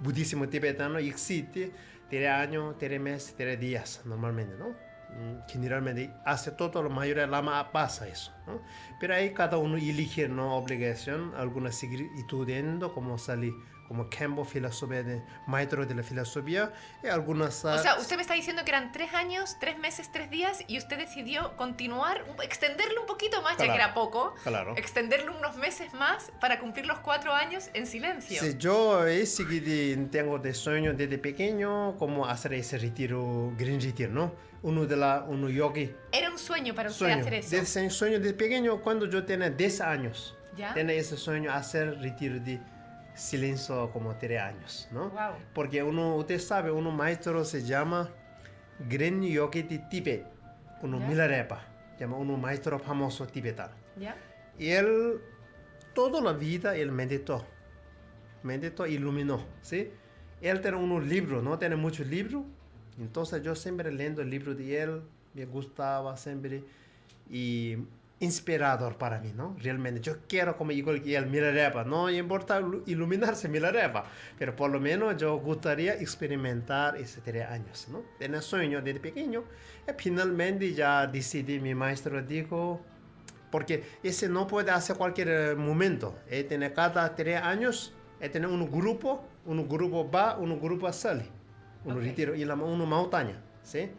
[0.00, 1.72] budismo tibetano existe
[2.10, 4.74] tres años, tres meses, tres días normalmente, ¿no?
[5.10, 8.60] Mm, Generalmente hace todo, la mayoría de lama pasa eso, ¿no?
[8.98, 13.52] Pero ahí cada uno elige no obligación, algunos seguir estudiando, como salir
[13.86, 17.64] como Campbell, filosofía de, maestro de la filosofía, y algunas...
[17.66, 20.78] O sea, usted me está diciendo que eran tres años, tres meses, tres días y
[20.78, 23.74] usted decidió continuar, extenderlo un poquito más, ya que Claro.
[23.84, 24.74] era poco, Claro.
[24.78, 28.40] extenderlo unos meses más para cumplir los cuatro años en silencio.
[28.40, 34.10] Sí, yo he seguido, tengo de sueño desde pequeño, como hacer ese retiro, green retiro,
[34.10, 34.32] ¿no?
[34.64, 37.20] Uno de la, uno yogi, Era un sueño para usted sueño.
[37.20, 37.50] hacer eso.
[37.50, 40.72] Desde sueño de pequeño, cuando yo tenía 10 años, ¿Ya?
[40.72, 42.58] tenía ese sueño hacer retiro de
[43.14, 45.10] silencio como 3 años, ¿no?
[45.10, 45.34] Wow.
[45.52, 48.08] Porque uno, usted sabe, uno maestro se llama
[48.88, 50.26] Gren Yogi de Tibet,
[50.80, 51.06] uno Ya.
[51.08, 51.60] Milarepa,
[52.00, 53.74] llama uno maestro famoso tibetano.
[53.98, 54.16] ¿Ya?
[54.58, 55.20] Y él,
[55.94, 57.44] toda la vida, él meditó.
[58.42, 59.90] Meditó, iluminó, ¿sí?
[60.40, 61.58] Él tiene unos libros, ¿no?
[61.58, 62.44] Tiene muchos libros.
[62.98, 65.02] Entonces yo siempre leyendo el libro de él,
[65.34, 66.62] me gustaba siempre.
[67.30, 67.76] Y
[68.20, 69.56] inspirador para mí, ¿no?
[69.60, 71.84] Realmente, yo quiero como igual que él, Milarepa.
[71.84, 74.04] No importa ilu- iluminarse Milarepa,
[74.38, 78.02] pero por lo menos yo gustaría experimentar ese tres años, ¿no?
[78.18, 79.44] Tenía sueño desde pequeño.
[79.88, 82.80] Y finalmente ya decidí, mi maestro dijo,
[83.50, 86.14] porque ese no puede hacer cualquier eh, momento.
[86.30, 91.26] Él tiene cada tres años, él tiene un grupo, un grupo va, un grupo sale.
[91.84, 92.02] Un Ok.
[92.02, 93.90] retiro y la, una montaña, ¿sí?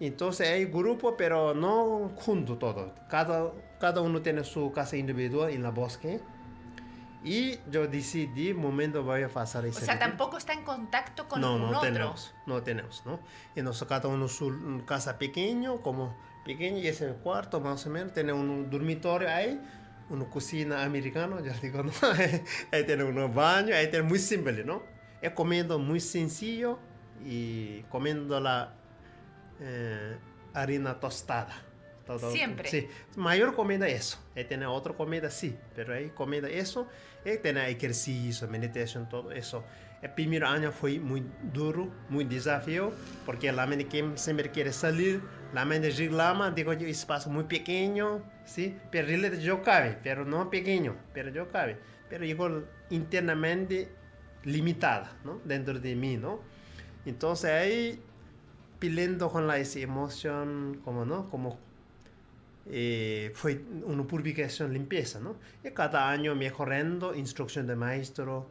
[0.00, 2.94] Entonces hay grupo, pero no junto todo.
[3.08, 6.20] Cada, cada uno tiene su casa individual en la bosque.
[7.24, 9.98] Y yo decidí, momento voy a O ese sea, retiro.
[9.98, 11.80] tampoco está en contacto con no, no otro.
[11.80, 13.18] tenemos, no tenemos, ¿no?
[13.56, 17.90] Y nosotros cada uno su mm, casa pequeño, como pequeño, y ese cuarto más o
[17.90, 19.60] menos, tiene un dormitorio ahí,
[20.10, 21.90] una cocina americana, ya digo, ¿no?
[22.70, 24.82] ahí tiene un baño, ahí tiene muy simple, ¿no?
[25.20, 26.78] Es comiendo muy sencillo
[27.24, 28.72] y comiendo la
[29.60, 30.16] eh,
[30.54, 31.54] harina tostada.
[32.06, 32.68] Todo- Siempre.
[32.70, 34.18] Sí, mayor comida eso.
[34.34, 36.88] Él tiene otra comida, sí, pero ahí comida eso.
[37.24, 39.62] Él tiene ejercicio, meditación, todo eso.
[40.00, 42.92] El primer año fue muy duro, muy desafío,
[43.26, 45.20] porque la mente que siempre quiere salir,
[45.52, 48.78] la mente reclama, digo yo, espacio muy pequeño, ¿sí?
[48.90, 51.78] Pero yo cabe, pero no pequeño, pero yo cabe.
[52.08, 53.88] Pero igual internamente
[54.44, 55.40] limitada, ¿no?
[55.44, 56.40] Dentro de mí, ¿no?
[57.06, 58.00] Entonces ahí,
[58.78, 61.28] peleando con la esa emoción, como, ¿no?
[61.30, 61.58] Como
[62.70, 65.36] eh, fue una purificación, limpieza, ¿no?
[65.64, 68.46] Y cada año mejorando, instrucción de maestro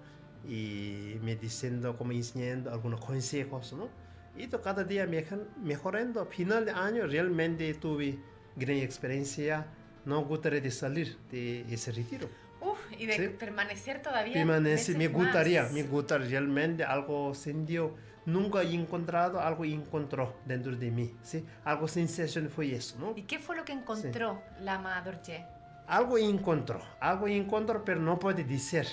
[0.48, 3.90] y me diciendo, como enseñando algunos consejos, ¿no?
[4.36, 6.26] Y to- cada día mejor- mejorando.
[6.26, 8.18] Final de año realmente tuve
[8.56, 9.68] gran experiencia.
[10.06, 12.28] No gustaría de salir de ese retiro.
[12.62, 13.28] Uf, y de Sí.
[13.38, 14.34] permanecer todavía.
[14.34, 15.74] Permanece, meses me gustaría, más.
[15.74, 17.94] me gustaría realmente algo sintió.
[18.28, 21.46] Nunca he encontrado, algo encontró dentro de mí, ¿sí?
[21.64, 23.14] Algo sensación fue eso, ¿no?
[23.16, 25.46] ¿Y qué fue lo que encontró Lama Dorje?
[25.88, 28.86] algo encontró, algo encontró, pero no puede decir,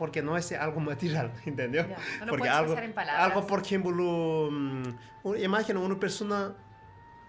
[0.00, 1.86] porque no es algo material, ¿entendió?
[1.86, 3.24] No porque algo, en palabras.
[3.24, 4.82] algo, por ejemplo, mm,
[5.22, 6.52] un- imagina una persona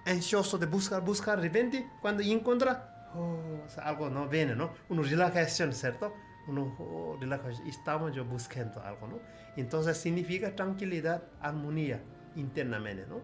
[0.08, 4.72] ansiosa de buscar, buscar, de repente, cuando encuentra, oh, algo no viene, ¿no?
[4.90, 6.16] Una relajación, ¿cierto?
[6.48, 9.20] Uno, oh, relajación, estamos yo buscando algo, ¿no?
[9.56, 12.02] Entonces significa tranquilidad, armonía
[12.36, 13.22] internamente, ¿no?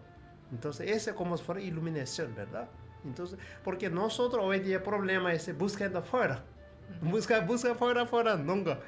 [0.50, 2.68] Entonces, ese como si fuera iluminación, ¿verdad?
[3.04, 6.42] Entonces, porque nosotros hoy día el problema es buscando afuera.
[7.00, 8.80] Busca, busca afuera, afuera, nunca.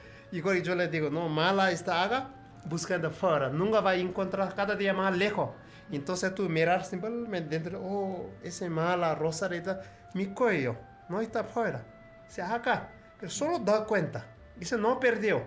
[0.43, 2.30] Cuando yo le digo, no, mala esta haga,
[2.66, 3.49] buscando afuera.
[3.49, 5.51] Nunca va a encontrar cada día más lejos.
[5.91, 9.82] Entonces tú mirar simplemente dentro, oh, ese mala rosarita,
[10.14, 10.76] mi cuello
[11.09, 11.85] no está afuera,
[12.26, 12.91] se acá.
[13.19, 14.27] Pero solo da cuenta.
[14.57, 15.43] Dice, no perdió.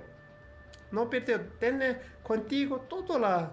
[0.91, 1.41] No perdió.
[1.59, 3.51] Tiene contigo toda la...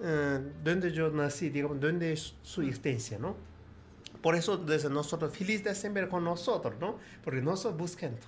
[0.00, 3.36] eh, donde yo nací, digamos, donde es su existencia, ¿no?
[4.22, 6.98] Por eso desde nosotros, feliz de siempre con nosotros, ¿no?
[7.22, 8.18] Porque nosotros buscando.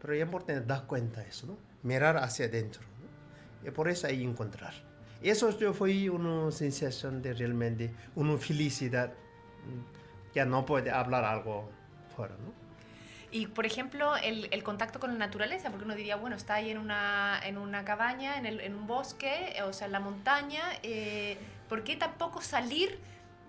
[0.00, 1.56] Pero es importante dar cuenta de eso, ¿no?
[1.82, 2.82] Mirar hacia adentro.
[3.62, 3.68] ¿no?
[3.68, 4.74] Y por eso hay encontrar.
[5.22, 9.12] Eso yo fue una sensación de realmente, una felicidad.
[9.12, 11.70] mm, Ya no puede hablar algo
[12.14, 12.52] fuera, ¿no?
[13.32, 16.70] Y, por ejemplo, el, el contacto con la naturaleza, porque uno diría, bueno, está ahí
[16.70, 20.00] en una, en una cabaña, en, el- en un bosque, eh, o sea, en la
[20.00, 22.98] montaña, eh, ¿por qué tampoco salir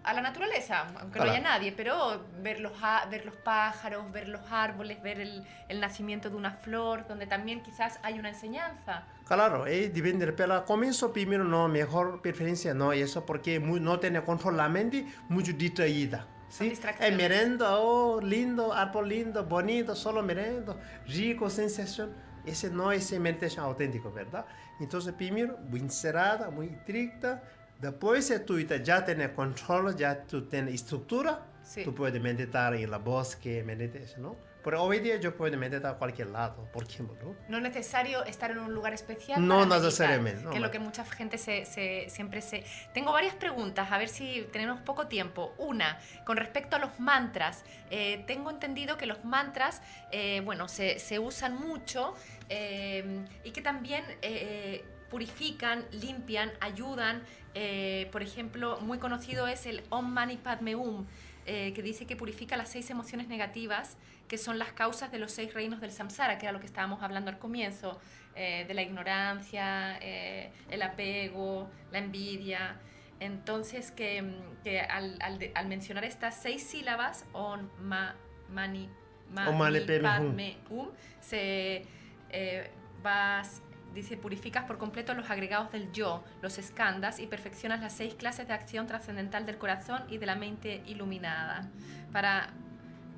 [0.03, 0.85] a la naturaleza?
[0.99, 5.19] Aunque no haya nadie, pero ver los, a- ver los pájaros, ver los árboles, ver
[5.19, 9.03] el, el nacimiento de una flor, donde también quizás hay una enseñanza.
[9.25, 13.79] Claro, eh, depende, pero al comienzo primero no, mejor preferencia no, y eso porque muy,
[13.79, 16.27] no tiene control la mente, mucho distraída.
[16.51, 16.73] ¿Sí?
[16.99, 20.75] Eh, merenda, oh, lindo, árbol lindo, bonito, solo merenda,
[21.07, 22.13] rico, sensación.
[22.45, 24.45] Ese no es meditación auténtico, ¿verdad?
[24.79, 27.41] Entonces primero, muy encerrada, muy estricta.
[27.79, 31.83] Después, si tú ya tienes control, ya tú tienes estructura, Sí.
[31.83, 34.35] tú puedes meditar en el bosque, meditar, ¿no?
[34.63, 37.35] Pero hoy día yo puedo meditar a cualquier lado, por ejemplo, ¿no?
[37.49, 39.45] No es necesario estar en un lugar especial.
[39.47, 42.63] No para necesariamente, no, que es lo que mucha gente se, se- siempre se...
[42.93, 45.53] Tengo varias preguntas, a ver si tenemos poco tiempo.
[45.57, 47.63] Una, con respecto a los mantras.
[47.89, 49.81] eh, tengo entendido que los mantras,
[50.11, 52.13] eh, bueno, se, se usan mucho
[52.49, 57.23] eh, y que también eh, purifican, limpian, ayudan.
[57.53, 61.05] eh, por ejemplo, muy conocido es el Om Mani Padme Hum,
[61.45, 65.33] eh, que dice que purifica las seis emociones negativas que son las causas de los
[65.33, 67.99] seis reinos del samsara, que era lo que estábamos hablando al comienzo,
[68.33, 72.79] eh, de la ignorancia, eh, el apego, la envidia.
[73.19, 74.23] Entonces, que,
[74.63, 78.15] que al, al al mencionar estas seis sílabas, on, ma,
[78.49, 78.89] mani,
[79.31, 80.89] ma, mi, padme hum,
[81.19, 81.85] se
[82.29, 82.71] eh,
[83.03, 83.61] vas,
[83.93, 88.47] dice, purificas por completo los agregados del yo, los escandas, y perfeccionas las seis clases
[88.47, 91.69] de acción trascendental del corazón y de la mente iluminada,
[92.11, 92.49] para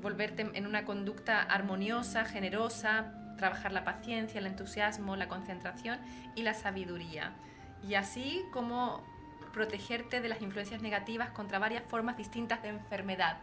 [0.01, 5.99] volverte en una conducta armoniosa, generosa, trabajar la paciencia, el entusiasmo, la concentración
[6.35, 7.33] y la sabiduría.
[7.87, 9.03] Y así como
[9.53, 13.37] protegerte de las influencias negativas contra varias formas distintas de enfermedad.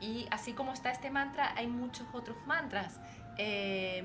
[0.00, 3.00] Y así como está este mantra, hay muchos otros mantras.
[3.36, 4.04] Eh,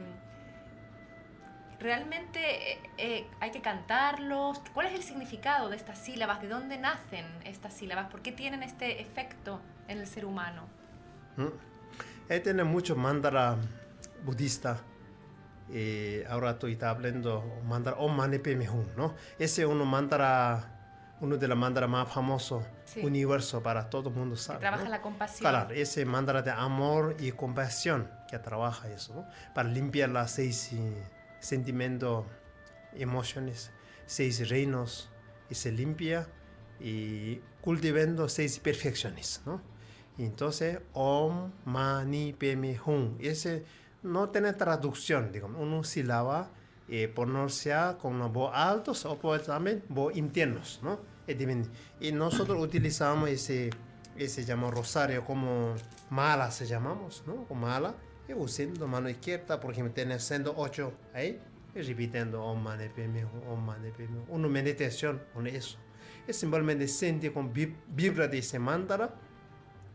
[1.80, 4.61] realmente eh, eh, hay que cantarlos.
[4.73, 6.41] ¿Cuál es el significado de estas sílabas?
[6.41, 8.09] ¿De dónde nacen estas sílabas?
[8.09, 10.63] ¿Por qué tienen este efecto en el ser humano?
[11.38, 11.47] ¿Mm?
[12.30, 13.55] Él tiene mucho mantra
[14.23, 14.77] budista.
[15.71, 19.15] Y ahora estoy hablando mantra Om Mani Padme Hum, ¿no?
[19.38, 23.01] Ese es uno mantra, uno de los mantras más famosos Sí.
[23.01, 24.59] universo para todo el mundo sabe.
[24.61, 24.89] trabaja ¿no?
[24.89, 25.39] la compasión.
[25.41, 29.27] Claro, ese mantra de amor y compasión que trabaja eso, ¿no?
[29.53, 31.03] Para limpiar las seis eh,
[31.39, 32.25] sentimientos,
[32.93, 33.71] emociones,
[34.05, 35.09] seis reinos
[35.49, 36.27] y se limpia
[36.79, 39.61] y cultivando seis perfecciones, ¿no?
[40.17, 43.17] Entonces, Om Mani Padme Hum.
[43.19, 43.63] Ese
[44.03, 46.49] no tiene traducción, digamos, una sílaba
[46.89, 50.99] eh, pronuncia con una voz alta o puede también voz internos, ¿no?
[51.99, 53.69] Y nosotros utilizamos ese,
[54.17, 55.75] ese llama rosario como
[56.09, 57.45] mala, se llamamos, ¿no?
[57.45, 57.93] Como mala.
[58.30, 61.41] Y usando mano izquierda, por ejemplo, tiene siendo ocho ahí,
[61.73, 64.21] y repitiendo Om Mani Padme Om Mani Padme.
[64.27, 65.80] Una meditación con eso.
[66.27, 69.15] Es simplemente sentir con vib- vibra de ese mantra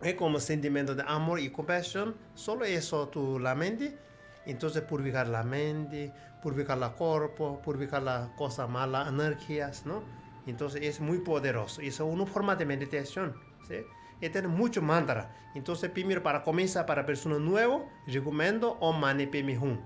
[0.02, 3.96] es como sentimiento de amor y compasión, solo eso tu la mente,
[4.44, 6.12] entonces purificar la mente,
[6.42, 10.02] purificar el cuerpo, purificar las cosas malas, energías, ¿no?
[10.46, 13.34] Entonces es muy poderoso, es una forma de meditación,
[13.66, 13.76] ¿sí?
[14.20, 15.30] Y tiene mucho mantra.
[15.54, 19.78] Entonces primero para comenzar para personas nuevas, recomiendo Om Mani Padme Hum.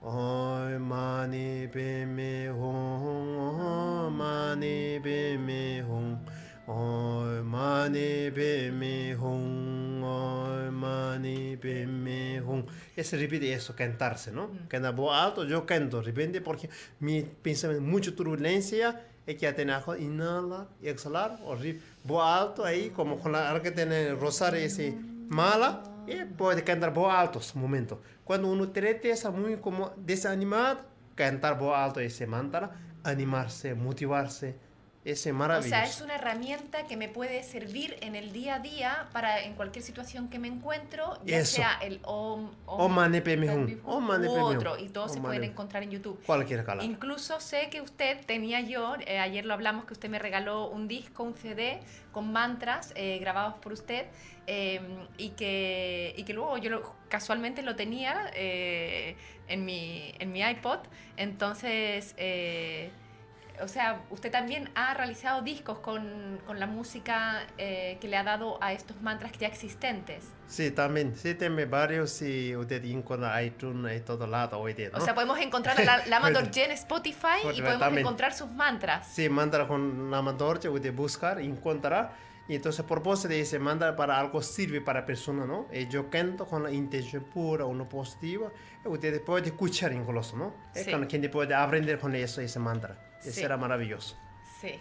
[0.00, 6.18] Om Mani Padme Hum, Om Mani Padme Hum.
[6.66, 12.64] Om Mani Padme Hum, Om Mani Padme Hum.
[12.96, 14.50] Es repite eso, cantarse, ¿no?
[14.66, 20.02] Cantar voz alto, yo canto, repente porque mi pensamiento mucha turbulencia es que tiene que
[20.02, 21.56] inhalar y exhalar, o
[22.04, 24.96] voz alto ahí, como con la que tiene rosario ese
[25.28, 28.00] mala, y puede cantar voz alto un momento.
[28.24, 30.80] Cuando uno trata esa muy como desanimado,
[31.14, 32.72] cantar voz alto ese mantra,
[33.04, 34.65] animarse, motivarse,
[35.06, 35.68] Ese O maravilloso.
[35.70, 39.54] sea, es una herramienta que me puede servir en el día a día para en
[39.54, 41.56] cualquier situación que me encuentro, ya Eso.
[41.56, 45.84] sea el Om, Om Hum Om Mani u otro, y todos se Om pueden encontrar
[45.84, 46.20] en YouTube.
[46.26, 46.82] Cualquier calor.
[46.84, 50.88] Incluso sé que usted tenía yo, eh, ayer lo hablamos, que usted me regaló un
[50.88, 51.78] disco, un CD
[52.10, 54.06] con mantras eh, grabados por usted
[54.48, 54.80] eh,
[55.18, 60.40] y, que, y que luego yo lo- casualmente lo tenía eh, en, mi, en mi
[60.40, 60.80] iPod.
[61.16, 62.90] Entonces, eh,
[63.62, 68.22] o sea, usted también ha realizado discos con, con la música eh, que le ha
[68.24, 70.24] dado a estos mantras ya existentes.
[70.46, 71.14] Sí, también.
[71.16, 74.98] Sí, tiene varios y usted encuentra iTunes en todo lado hoy día, ¿no?
[74.98, 76.42] O sea, podemos encontrar a la, la Verdad.
[76.44, 78.00] Dorje en Spotify y podemos también.
[78.06, 79.06] encontrar sus mantras.
[79.08, 82.12] Sí, manda con la mandorcha, usted buscar, encontrará.
[82.48, 85.66] Y entonces, por propósito de ese manda para algo sirve para persona, ¿no?
[85.72, 88.52] Y yo canto con la intención pura, uno positiva.
[88.84, 90.54] Y usted puede escuchar incluso, ¿no?
[90.72, 90.90] Es Sí.
[90.90, 92.96] cuando quien puede aprender con eso, ese mantra.
[93.32, 93.40] Sí.
[93.40, 94.16] será maravilloso.
[94.60, 94.78] Sí.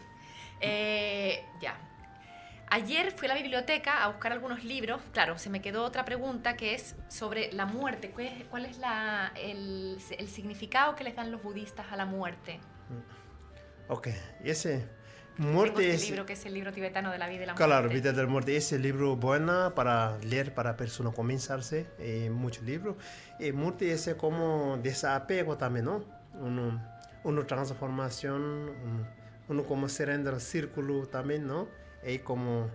[0.62, 1.78] Eh, ya.
[2.68, 5.00] Ayer fui a la biblioteca a buscar algunos libros.
[5.14, 8.10] Claro, se me quedó otra pregunta que es sobre la muerte.
[8.10, 12.06] ¿Cuál es, cuál es la- el, el significado que les dan los budistas a la
[12.06, 12.60] muerte?
[13.88, 14.08] Ok,
[14.44, 14.88] ese
[15.38, 16.10] Tengo muerte este es...
[16.10, 17.66] libro que es el libro tibetano de la vida y la muerte.
[17.66, 22.96] Claro, Vida del Muerte, ese libro bueno para leer, para persona comenzarse, eh, muchos libros.
[23.40, 26.04] Y muerte es como desapego también, ¿no?
[26.34, 26.82] Uno,
[27.26, 28.72] uno transformación,
[29.50, 31.68] uno, como cerrando el círculo también, ¿no?
[32.08, 32.70] Y como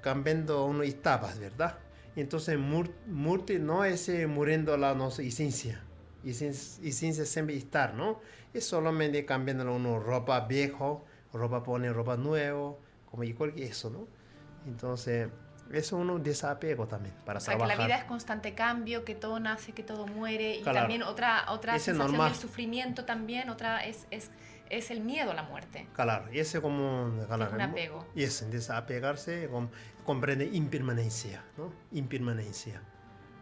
[0.00, 1.78] cambiando uno etapas, ¿verdad?
[2.16, 5.82] Entonces, muerte no es muriendo la nuestra esencia.
[6.24, 8.20] Esencia, siempre estar, ¿no?
[8.54, 12.80] Es solamente cambiando uno ropa viejo, ropa pone ropa nuevo,
[13.10, 14.06] como igual que eso, ¿no?
[14.66, 15.28] Entonces,
[15.72, 17.76] es un desapego también para O sea, trabajar.
[17.76, 20.56] que la vida es constante cambio, que todo nace, que todo muere.
[20.56, 20.80] Y Claro.
[20.80, 22.32] también otra, otra Ese es sensación normal.
[22.32, 24.30] del sufrimiento también, otra es, es,
[24.70, 25.86] es el miedo a la muerte.
[25.94, 27.10] Claro, ese como...
[27.26, 28.06] Claro, un apego.
[28.14, 29.68] Y ese, desapegarse, com-
[30.04, 31.72] comprende impermanencia, ¿no?
[31.92, 32.82] Impermanencia.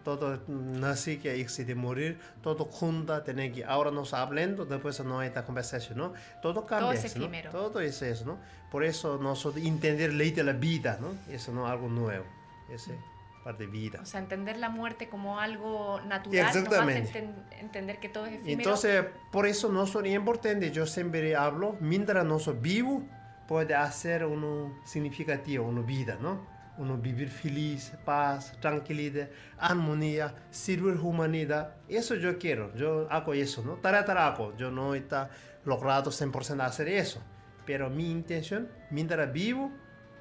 [0.07, 5.26] Todo nace que existe morir, todo junta, tiene que, ahora nos hablando, después no hay
[5.26, 6.12] esta conversación, ¿no?
[6.40, 7.50] Todo cambia, es ¿no?
[7.50, 8.38] Todo es eso, ¿no?
[8.70, 11.09] Por eso nosotros entender ley de la vida, ¿no?
[11.28, 12.24] Eso no es algo nuevo,
[12.72, 12.96] ese
[13.42, 13.98] parte de vida.
[14.00, 17.12] O sea, entender la muerte como algo natural Exactamente.
[17.12, 18.61] enten- entender que todo es efímero.
[18.61, 23.02] Entonces, por eso no es importante, yo siempre hablo, mientras no soy vivo,
[23.48, 26.54] puede hacer uno significativo, una vida, ¿no?
[26.78, 31.74] Uno vivir feliz, paz, tranquilidad, armonía, servir humanidad.
[31.88, 33.74] Eso yo quiero, yo hago eso, ¿no?
[33.74, 35.30] Tara tara hago, yo no está
[35.64, 37.22] logrado 100% hacer eso.
[37.64, 39.72] Pero mi intención, mientras vivo,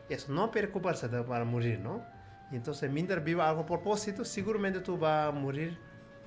[0.10, 2.04] es no preocuparse para morir, ¿no?
[2.52, 5.78] Entonces, mientras viva algo propósito, seguramente tú vas a morir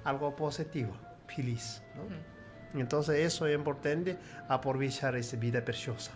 [0.04, 0.92] algo positivo,
[1.26, 2.02] feliz, ¿no?
[2.78, 4.18] Entonces, eso es importante,
[4.48, 6.12] aprovechar esa vida preciosa.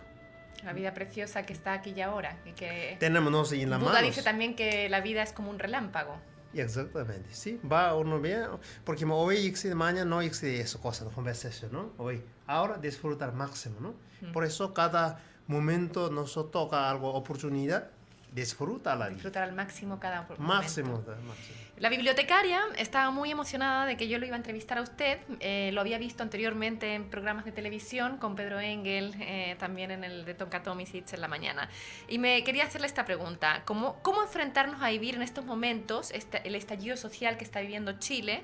[0.65, 2.39] La vida preciosa que está aquí y ahora.
[2.45, 4.07] Y que Tenemos no, en la Buda mano.
[4.07, 6.17] dice también que la vida es como un relámpago.
[6.55, 7.59] Exactamente, sí.
[7.71, 8.45] Va uno bien,
[8.85, 11.93] porque hoy existe, mañana no existe esa cosa, la conversación, ¿no?
[11.99, 13.95] Hoy, ahora disfrutar al máximo, ¿no?
[14.33, 17.91] Por eso cada momento nos toca algo, oportunidad,
[18.33, 19.15] disfruta la vida.
[19.15, 21.11] Disfrutar al máximo cada Máximo, momento.
[21.27, 21.59] máximo.
[21.79, 25.19] La bibliotecaria estaba muy emocionada de que yo lo iba a entrevistar a usted.
[25.41, 30.05] Eh, lo había visto anteriormente en programas de televisión con Pedro Engel, eh, también en
[30.05, 31.69] el de Tonkatomi Sits en la mañana.
[32.09, 33.63] Y me quería hacerle esta pregunta.
[33.65, 37.99] ¿Cómo, cómo enfrentarnos a vivir en estos momentos este- el estallido social que está viviendo
[37.99, 38.43] Chile?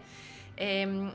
[0.57, 1.13] Eh,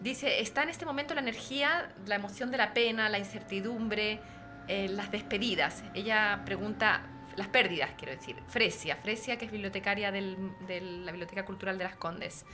[0.00, 4.20] dice, está en este momento la energía, la emoción de la pena, la incertidumbre,
[4.68, 5.82] eh, las despedidas.
[5.94, 7.02] Ella pregunta,
[7.36, 8.36] las pérdidas, quiero decir.
[8.48, 12.44] Fresia, Fresia, que es bibliotecaria de la Biblioteca Cultural de las Condes.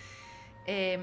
[0.67, 0.99] Eh,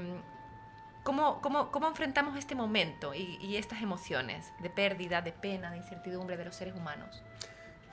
[1.02, 5.78] ¿cómo, cómo, cómo enfrentamos este momento y, y estas emociones de pérdida, de pena, de
[5.78, 7.22] incertidumbre de los seres humanos?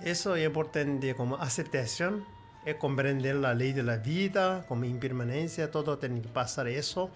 [0.01, 2.25] Eso es importante como aceptación,
[2.65, 7.09] es comprender la ley de la vida, como impermanencia, todo tiene que pasar eso.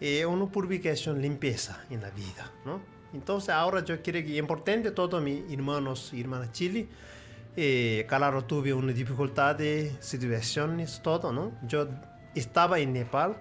[0.00, 2.80] Y una purificación, limpieza en la vida, ¿no?
[3.14, 6.88] Entonces ahora yo quiero que es importante todos mis hermanos y hermanas Chile,
[7.56, 11.52] eh, claro, tuve una dificultad de situaciones, todo, ¿no?
[11.66, 11.88] Yo
[12.34, 13.36] estaba en Nepal,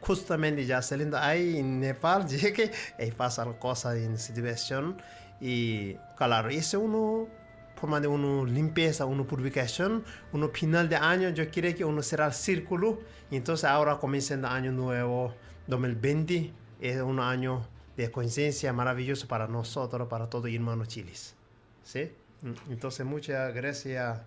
[0.00, 5.02] justamente ya saliendo ahí en Nepal, llegué y pasan cosas en situación
[5.40, 7.28] y claro, ese uno
[7.74, 10.02] forma de una limpieza, una purificación,
[10.32, 13.00] uno final de año, yo quiero que uno será el círculo,
[13.30, 15.34] entonces ahora comienza el año nuevo,
[15.66, 21.34] 2020, es un año de conciencia maravilloso para nosotros, para todos hermanos chiles.
[21.82, 22.10] ¿Sí?
[22.46, 24.20] Mm, Entonces, muchas gracias.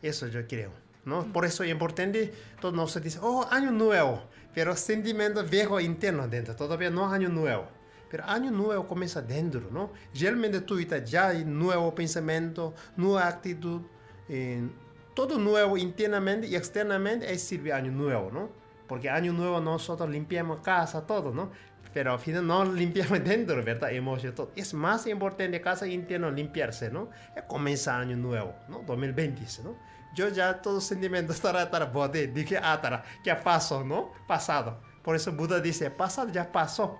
[0.00, 0.72] Eso yo creo.
[1.04, 1.24] ¿no?
[1.32, 4.22] Por eso es importante, todos nosotros dicen, oh, año nuevo,
[4.54, 7.66] pero sentimiento viejo interno dentro, todavía no es año nuevo.
[8.10, 9.90] Pero año nuevo comienza dentro, ¿no?
[10.14, 13.80] Realmente tú ya hay nuevo pensamiento, nueva actitud,
[14.28, 14.68] eh,
[15.14, 18.50] todo nuevo internamente y externamente es sirve año nuevo, ¿no?
[18.86, 21.50] Porque año nuevo nosotros limpiamos casa, todo, ¿no?
[21.92, 23.90] Pero al final no limpiamos dentro, ¿verdad?
[24.34, 24.52] Todo.
[24.56, 27.10] Es más importante casa interno limpiarse, ¿no?
[27.46, 28.82] Comienza año nuevo, ¿no?
[28.86, 29.76] 2020, ¿no?
[30.14, 34.12] Yo ya todo sentimiento estará, estará, bote, dije, ah, estará, ya pasó, ¿no?
[34.26, 34.80] Pasado.
[35.02, 36.98] Por eso Buda dice, pasado ya pasó.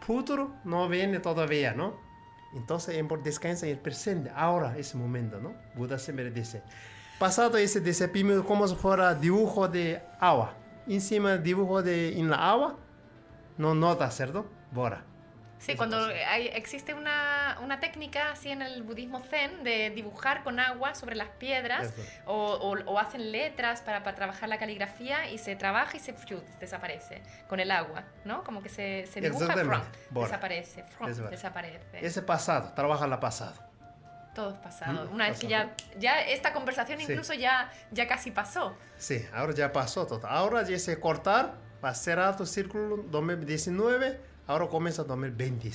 [0.00, 1.94] Futuro no viene todavía, ¿no?
[2.54, 5.54] Entonces, descansa en el presente, ahora, ese momento, ¿no?
[5.76, 6.62] Buda siempre dice.
[7.18, 8.10] Pasado ese dice
[8.46, 10.54] como si fuera dibujo de agua.
[10.88, 12.78] Encima dibujo de en la agua,
[13.60, 14.50] no nota, ¿cierto?
[14.72, 15.04] Bora.
[15.58, 20.58] Sí, cuando hay, existe una, una, técnica así en el budismo zen de dibujar con
[20.58, 21.92] agua sobre las piedras
[22.24, 22.54] o,
[22.86, 26.14] o, hacen letras para, para, trabajar la caligrafía y se trabaja y se
[26.58, 28.42] desaparece con el agua, ¿no?
[28.42, 32.06] Como que se, se dibuja, front, desaparece, front, desaparece.
[32.06, 33.62] Ese pasado, trabaja la pasado.
[34.34, 35.10] Todo es pasado.
[35.12, 38.74] Una vez que ya, ya esta conversación incluso ya, ya casi pasó.
[38.96, 40.26] Sí, ahora ya pasó todo.
[40.26, 41.52] Ahora ya se cortar,
[41.82, 45.70] va a cerrar tu círculo 2019 ahora comienza 2020.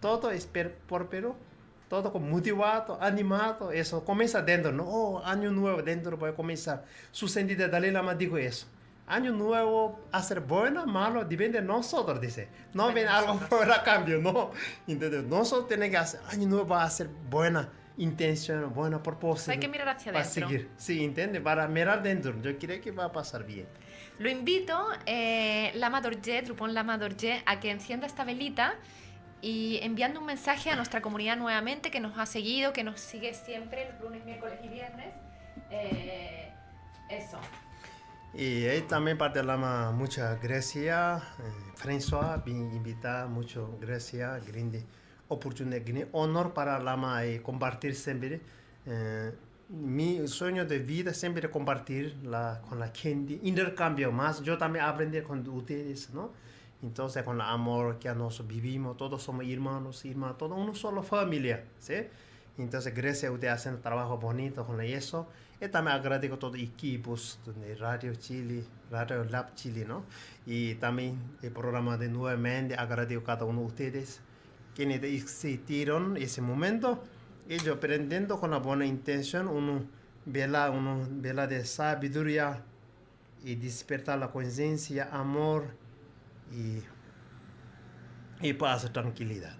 [0.00, 0.48] Todo es
[0.86, 1.34] por Perú,
[1.88, 4.84] todo con motivado, animado, eso comienza dentro, ¿no?
[4.84, 6.84] Oh, año nuevo, dentro va a comenzar.
[7.12, 8.66] Su sentido Dalai Lama dijo eso.
[9.08, 12.48] Año nuevo, hacer bueno, malo, depende de nosotros, dice.
[12.74, 14.50] No ven algo fuera cambio, no.
[14.88, 15.22] ¿Entendés?
[15.22, 19.52] Nosotros tenemos que hacer, año nuevo va a ser buena intención, buena propósito.
[19.52, 20.40] Hay que mirar hacia adentro.
[20.42, 21.40] Para seguir, sí, ¿entiendes?
[21.40, 22.34] Para mirar dentro.
[22.42, 23.66] Yo creo que va a pasar bien.
[24.18, 28.74] Lo invito, eh, Lama Dorje, Drupon Lama Dorje, a que encienda esta velita
[29.42, 33.34] y enviando un mensaje a nuestra comunidad nuevamente que nos ha seguido, que nos sigue
[33.34, 35.14] siempre el lunes, miércoles y viernes.
[35.70, 36.52] Eh,
[37.10, 37.38] eso.
[38.34, 41.22] Y ahí también parte Lama, muchas gracias.
[41.22, 44.84] Eh, François, invita, mucho gracias, grande
[45.28, 48.40] oportunidad, honor para Lama y compartir siempre.
[48.86, 49.32] Eh,
[49.68, 54.42] mi sueño de vida siempre compartir la, con la gente, intercambio más.
[54.42, 56.30] Yo también aprender con ustedes, ¿no?
[56.82, 61.64] Entonces, con el amor que nosotros vivimos, todos somos hermanos, hermanos, todos una sola familia,
[61.78, 61.94] ¿sí?
[62.58, 65.26] Entonces, gracias a ustedes hacen trabajo bonito con eso.
[65.60, 70.04] Y también agradezco a todos los equipos de Radio Chile, Radio Lab Chile, ¿no?
[70.44, 74.20] Y también el programa de nuevamente agradezco a cada uno de ustedes
[74.74, 77.02] quienes existieron ese momento
[77.48, 79.84] ellos aprendiendo con la buena intención, uno
[80.24, 82.62] vela, uno vela de sabiduría
[83.44, 85.64] y despertar la conciencia, amor
[86.52, 86.82] y,
[88.46, 89.56] y paz, tranquilidad.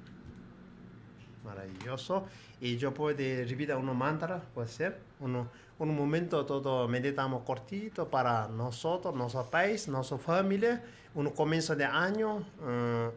[1.44, 2.26] Maravilloso.
[2.60, 8.48] Y yo puedo repetir uno mantra, puede ser, uno, un momento todo meditamos cortito para
[8.48, 10.82] nosotros, nuestro país, nuestra familia,
[11.14, 12.38] un comienzo de año.
[12.38, 13.12] Uh,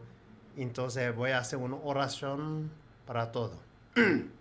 [0.56, 2.70] entonces voy a hacer una oración
[3.06, 3.58] para todo.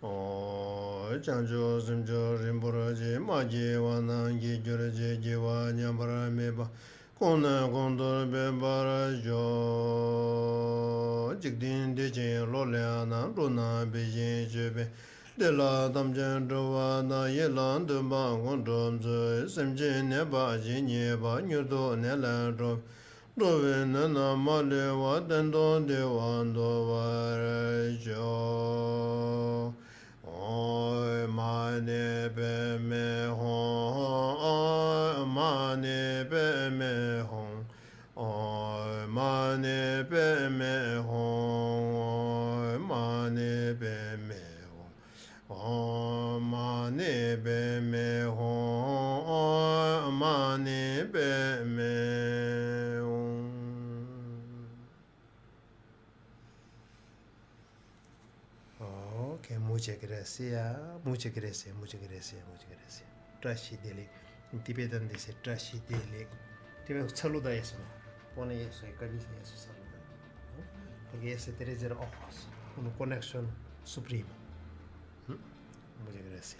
[0.00, 6.52] chancho simcho rinpura je ma je wa nang je gyur je je wa nyampara me
[6.52, 6.68] pa
[7.18, 9.42] kona kondur pe para jo
[11.40, 14.88] jikdin de chen lo lya nang ru na pe chen che pe
[15.36, 19.74] de la tam chen tru wa na ye lan tu pa kon trom tsu sim
[19.74, 22.80] chen ne pa je nye pa nyur to ne lan trom
[23.38, 29.72] Dove nana ma le wa ten ton de wa ndo wa re jo.
[30.48, 32.68] Oi mane be
[59.78, 63.04] muchas gracias, muchas gracias, muchas gracias, muchas gracias.
[63.40, 64.08] Trashi Dele,
[64.52, 66.26] en tibetano dice Trashi Dele.
[66.84, 67.76] Te saluda eso,
[68.34, 69.98] pone eso, dice eso, saluda.
[70.56, 71.12] ¿no?
[71.12, 73.48] Porque ese tres de ojos, una conexión
[73.84, 74.34] suprema.
[75.28, 76.04] ¿Mm?
[76.04, 76.56] Muchas gracias.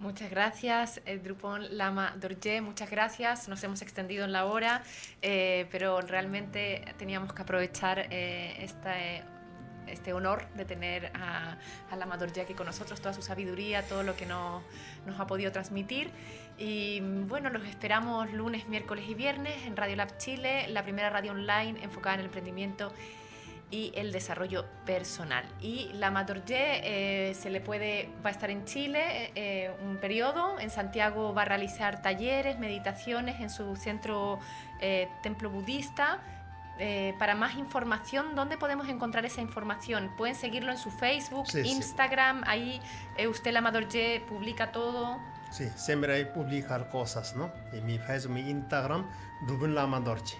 [0.00, 3.48] Muchas gracias, eh, Drupon Lama Dorje, muchas gracias.
[3.48, 4.82] Nos hemos extendido en la hora,
[5.20, 8.98] eh, pero realmente teníamos que aprovechar eh, esta
[9.86, 11.56] este honor de tener a,
[11.90, 14.62] a la Amador aquí con nosotros, toda su sabiduría, todo lo que nos,
[15.06, 16.10] nos ha podido transmitir.
[16.58, 21.32] Y bueno, los esperamos lunes, miércoles y viernes en Radio Lab Chile, la primera radio
[21.32, 22.92] online enfocada en el emprendimiento
[23.72, 25.44] y el desarrollo personal.
[25.60, 30.60] Y la Madorje eh, se le puede, va a estar en Chile eh, un periodo,
[30.60, 34.38] en Santiago va a realizar talleres, meditaciones en su centro
[34.80, 36.20] eh, templo budista
[36.78, 40.10] eh, para más información, ¿dónde podemos encontrar esa información?
[40.16, 41.70] Pueden seguirlo en su Facebook, Sí, sí.
[41.70, 42.80] Instagram, ahí
[43.16, 45.20] eh, usted, la Amadorje, publica todo.
[45.50, 47.52] Sí, siempre hay publicar cosas, ¿no?
[47.72, 49.06] En mi Facebook, mi Instagram,
[49.46, 50.38] Rubén Lama Dorche.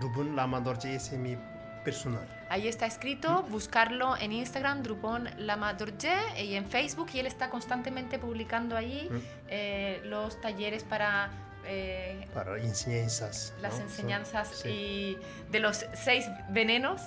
[0.00, 1.36] Rubén Lama Dorche ese es mi
[1.84, 2.26] personal.
[2.48, 6.12] Ahí está escrito, buscarlo en Instagram, Drupon Lamadorje,
[6.44, 9.08] y en Facebook, y él está constantemente publicando ahí
[9.48, 11.30] eh, los talleres para
[11.66, 13.52] eh, Para enseñanzas.
[13.60, 13.82] las ¿no?
[13.82, 14.68] enseñanzas Sí.
[14.68, 15.18] y
[15.50, 17.02] de los seis venenos.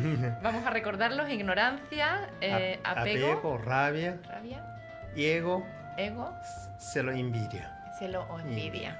[0.42, 4.64] Vamos a recordarlos: ignorancia, eh, Ap- apego, rabia, rabia,
[5.16, 5.66] ego,
[5.96, 6.32] ego,
[6.78, 7.70] celo, envidia.
[7.98, 8.98] celo o envidia.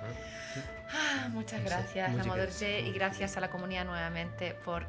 [0.93, 2.83] Ah, muchas Sí, gracias, Lamadorje, gracias.
[2.83, 4.87] y gracias a la comunidad nuevamente por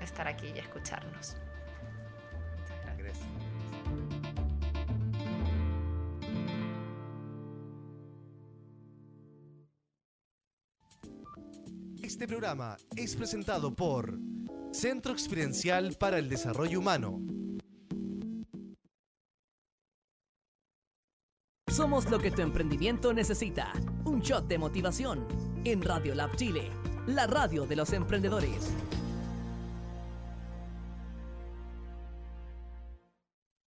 [0.00, 1.36] estar aquí y escucharnos.
[2.60, 3.18] Muchas gracias.
[3.26, 4.23] Gracias.
[12.14, 14.16] Este programa es presentado por
[14.70, 17.20] Centro Experiencial para el Desarrollo Humano.
[21.66, 23.72] Somos lo que tu emprendimiento necesita.
[24.04, 25.26] Un shot de motivación
[25.64, 26.70] en Radio Lab Chile,
[27.08, 28.70] la radio de los emprendedores.